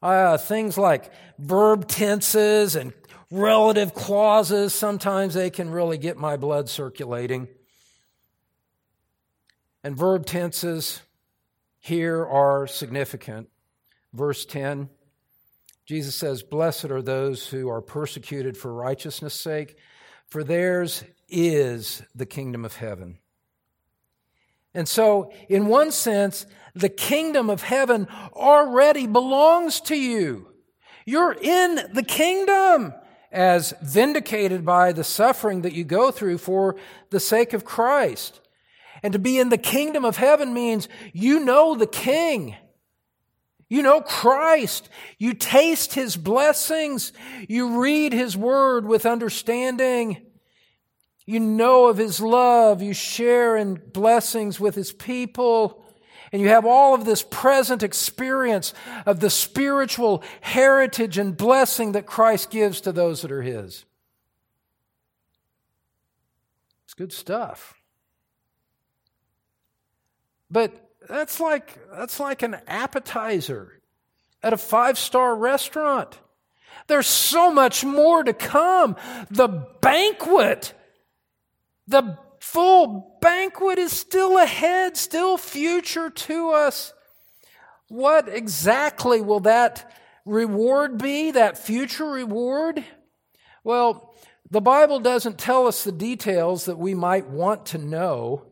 [0.00, 2.92] uh, things like verb tenses and
[3.30, 7.48] relative clauses, sometimes they can really get my blood circulating.
[9.82, 11.00] And verb tenses
[11.78, 13.48] here are significant.
[14.12, 14.88] Verse 10,
[15.84, 19.76] Jesus says, Blessed are those who are persecuted for righteousness' sake,
[20.26, 23.18] for theirs is the kingdom of heaven.
[24.74, 30.48] And so, in one sense, the kingdom of heaven already belongs to you.
[31.06, 32.92] You're in the kingdom
[33.32, 36.76] as vindicated by the suffering that you go through for
[37.10, 38.40] the sake of Christ.
[39.02, 42.56] And to be in the kingdom of heaven means you know the king.
[43.68, 44.88] You know Christ.
[45.18, 47.12] You taste His blessings.
[47.48, 50.22] You read His Word with understanding.
[51.26, 52.80] You know of His love.
[52.80, 55.84] You share in blessings with His people.
[56.36, 58.74] And you have all of this present experience
[59.06, 63.86] of the spiritual heritage and blessing that Christ gives to those that are His.
[66.84, 67.80] It's good stuff.
[70.50, 70.74] But
[71.08, 73.80] that's like, that's like an appetizer
[74.42, 76.18] at a five star restaurant.
[76.86, 78.96] There's so much more to come.
[79.30, 79.48] The
[79.80, 80.74] banquet,
[81.88, 82.18] the
[82.52, 86.92] full banquet is still ahead, still future to us.
[87.88, 89.92] What exactly will that
[90.24, 92.84] reward be, that future reward?
[93.64, 94.14] Well,
[94.50, 98.46] the Bible doesn't tell us the details that we might want to know.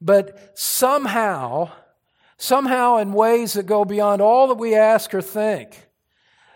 [0.00, 1.72] But somehow,
[2.38, 5.88] somehow in ways that go beyond all that we ask or think,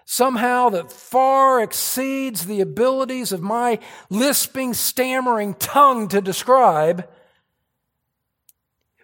[0.04, 3.78] somehow that far exceeds the abilities of my
[4.10, 7.08] lisping, stammering tongue to describe,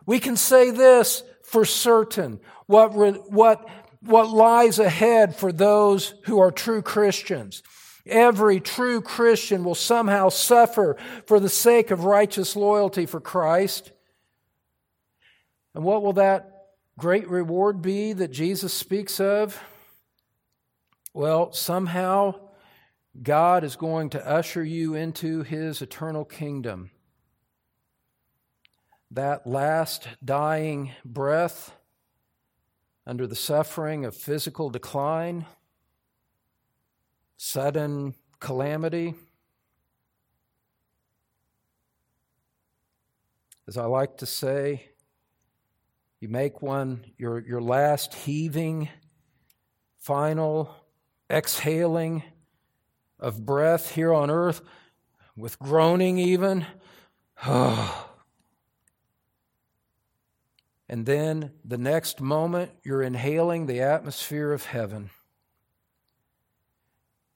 [0.06, 2.92] we can say this for certain what,
[3.30, 3.68] what,
[4.00, 7.62] what lies ahead for those who are true Christians.
[8.06, 10.96] Every true Christian will somehow suffer
[11.26, 13.92] for the sake of righteous loyalty for Christ.
[15.74, 16.66] And what will that
[16.98, 19.60] great reward be that Jesus speaks of?
[21.12, 22.36] Well, somehow
[23.20, 26.90] God is going to usher you into his eternal kingdom.
[29.10, 31.74] That last dying breath
[33.04, 35.46] under the suffering of physical decline,
[37.36, 39.14] sudden calamity.
[43.66, 44.90] As I like to say,
[46.20, 48.88] you make one, your, your last heaving,
[49.98, 50.74] final
[51.30, 52.22] exhaling
[53.18, 54.62] of breath here on earth,
[55.36, 56.66] with groaning even.
[57.46, 57.96] and
[60.88, 65.10] then the next moment, you're inhaling the atmosphere of heaven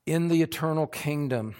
[0.07, 1.55] in the eternal kingdom.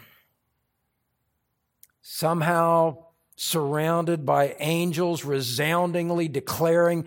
[2.03, 3.05] Somehow
[3.37, 7.05] surrounded by angels resoundingly declaring,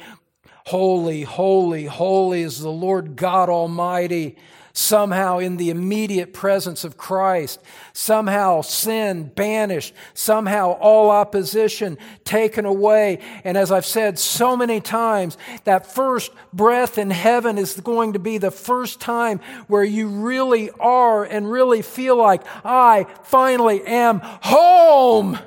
[0.66, 4.38] Holy, holy, holy is the Lord God Almighty.
[4.78, 7.60] Somehow in the immediate presence of Christ,
[7.94, 13.18] somehow sin banished, somehow all opposition taken away.
[13.44, 18.20] And as I've said so many times, that first breath in heaven is going to
[18.20, 24.20] be the first time where you really are and really feel like, I finally am
[24.22, 25.40] home.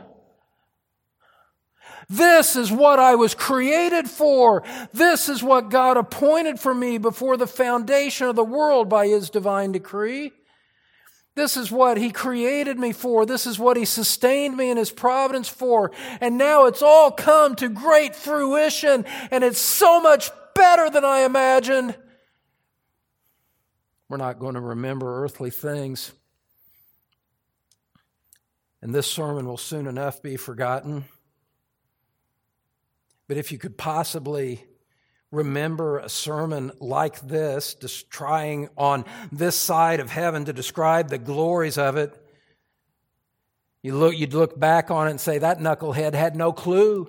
[2.12, 4.64] This is what I was created for.
[4.92, 9.30] This is what God appointed for me before the foundation of the world by His
[9.30, 10.32] divine decree.
[11.36, 13.24] This is what He created me for.
[13.24, 15.92] This is what He sustained me in His providence for.
[16.20, 21.20] And now it's all come to great fruition, and it's so much better than I
[21.20, 21.94] imagined.
[24.08, 26.10] We're not going to remember earthly things.
[28.82, 31.04] And this sermon will soon enough be forgotten.
[33.30, 34.66] But if you could possibly
[35.30, 41.18] remember a sermon like this, just trying on this side of heaven to describe the
[41.18, 42.12] glories of it,
[43.84, 47.08] you look, you'd look back on it and say, that knucklehead had no clue.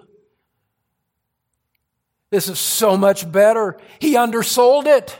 [2.30, 3.80] This is so much better.
[3.98, 5.18] He undersold it.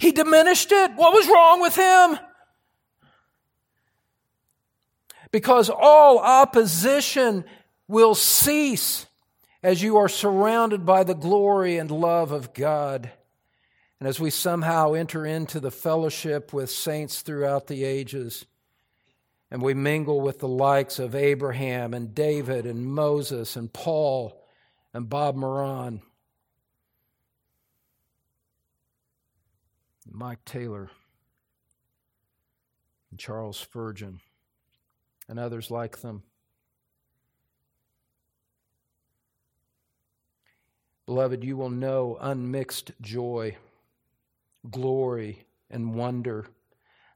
[0.00, 0.96] He diminished it.
[0.96, 2.18] What was wrong with him?
[5.34, 7.44] Because all opposition
[7.88, 9.06] will cease
[9.64, 13.10] as you are surrounded by the glory and love of God.
[13.98, 18.46] And as we somehow enter into the fellowship with saints throughout the ages,
[19.50, 24.40] and we mingle with the likes of Abraham and David and Moses and Paul
[24.92, 26.00] and Bob Moran,
[30.08, 30.92] Mike Taylor,
[33.10, 34.20] and Charles Spurgeon
[35.28, 36.22] and others like them.
[41.06, 43.56] Beloved, you will know unmixed joy,
[44.70, 46.46] glory, and wonder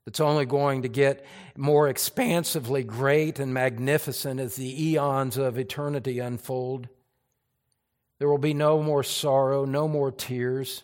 [0.05, 1.23] that's only going to get
[1.55, 6.89] more expansively great and magnificent as the eons of eternity unfold.
[8.19, 10.83] There will be no more sorrow, no more tears,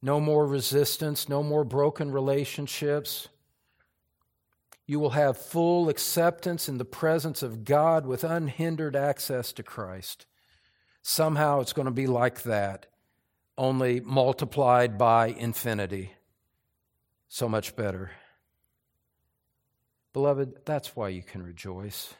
[0.00, 3.28] no more resistance, no more broken relationships
[4.90, 10.26] you will have full acceptance in the presence of God with unhindered access to Christ.
[11.00, 12.86] Somehow it's going to be like that,
[13.56, 16.14] only multiplied by infinity.
[17.28, 18.10] So much better.
[20.12, 22.14] Beloved, that's why you can rejoice.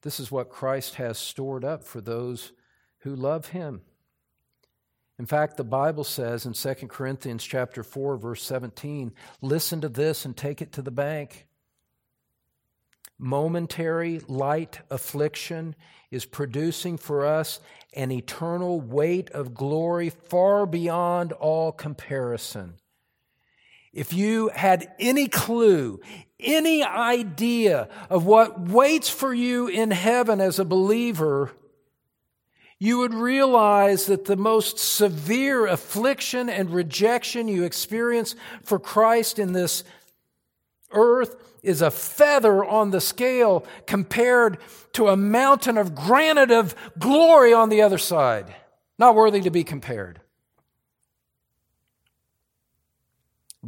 [0.00, 2.52] This is what Christ has stored up for those
[3.00, 3.82] who love him.
[5.22, 10.24] In fact, the Bible says in 2 Corinthians chapter 4 verse 17, listen to this
[10.24, 11.46] and take it to the bank.
[13.20, 15.76] Momentary light affliction
[16.10, 17.60] is producing for us
[17.94, 22.74] an eternal weight of glory far beyond all comparison.
[23.92, 26.00] If you had any clue,
[26.40, 31.52] any idea of what waits for you in heaven as a believer,
[32.82, 38.34] you would realize that the most severe affliction and rejection you experience
[38.64, 39.84] for Christ in this
[40.90, 44.58] earth is a feather on the scale compared
[44.94, 48.52] to a mountain of granite of glory on the other side.
[48.98, 50.20] Not worthy to be compared.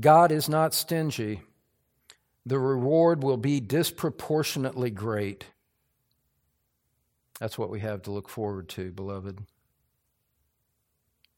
[0.00, 1.42] God is not stingy.
[2.46, 5.44] The reward will be disproportionately great.
[7.40, 9.40] That's what we have to look forward to, beloved.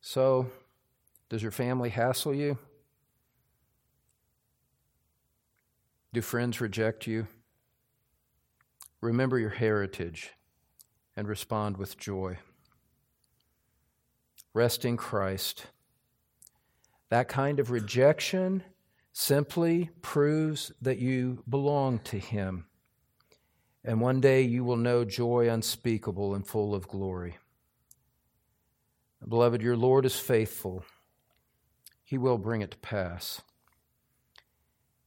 [0.01, 0.51] So,
[1.29, 2.59] does your family hassle you?
[6.13, 7.27] Do friends reject you?
[9.01, 10.33] Remember your heritage
[11.17, 12.39] and respond with joy.
[14.55, 15.67] Rest in Christ.
[17.09, 18.63] That kind of rejection
[19.13, 22.67] simply proves that you belong to Him
[23.87, 27.37] and one day you will know joy unspeakable and full of glory.
[29.27, 30.85] Beloved, your Lord is faithful.
[32.03, 33.41] He will bring it to pass.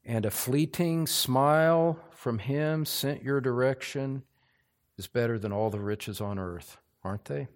[0.05, 4.23] And a fleeting smile from Him sent your direction
[4.97, 7.49] is better than all the riches on earth, aren't they?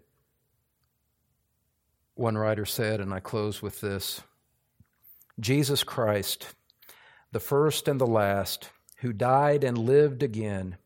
[2.16, 4.22] One writer said, and I close with this
[5.40, 6.54] Jesus Christ,
[7.32, 10.78] the first and the last, who died and lived again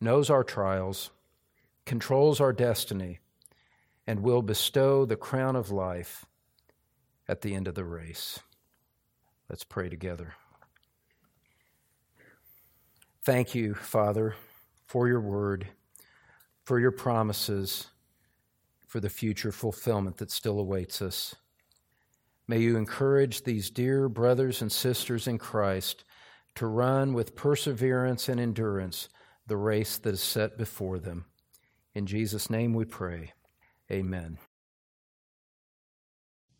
[0.00, 1.10] knows our trials,
[1.84, 3.18] controls our destiny,
[4.06, 6.24] and will bestow the crown of life
[7.28, 8.40] at the end of the race.
[9.48, 10.34] Let's pray together.
[13.24, 14.34] Thank you, Father,
[14.86, 15.68] for your word,
[16.64, 17.88] for your promises,
[18.86, 21.34] for the future fulfillment that still awaits us.
[22.46, 26.04] May you encourage these dear brothers and sisters in Christ
[26.54, 29.10] to run with perseverance and endurance
[29.48, 31.24] the race that is set before them.
[31.94, 33.32] In Jesus' name we pray.
[33.90, 34.38] Amen.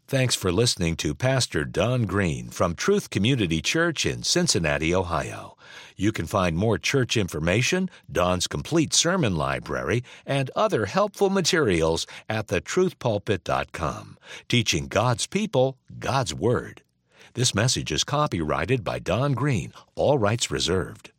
[0.06, 5.54] Thanks for listening to Pastor Don Green from Truth Community Church in Cincinnati, Ohio.
[5.96, 12.46] You can find more church information, Don's complete sermon library, and other helpful materials at
[12.46, 14.16] thetruthpulpit.com,
[14.48, 16.82] teaching God's people God's Word.
[17.34, 21.12] This message is copyrighted by Don Green, all rights reserved.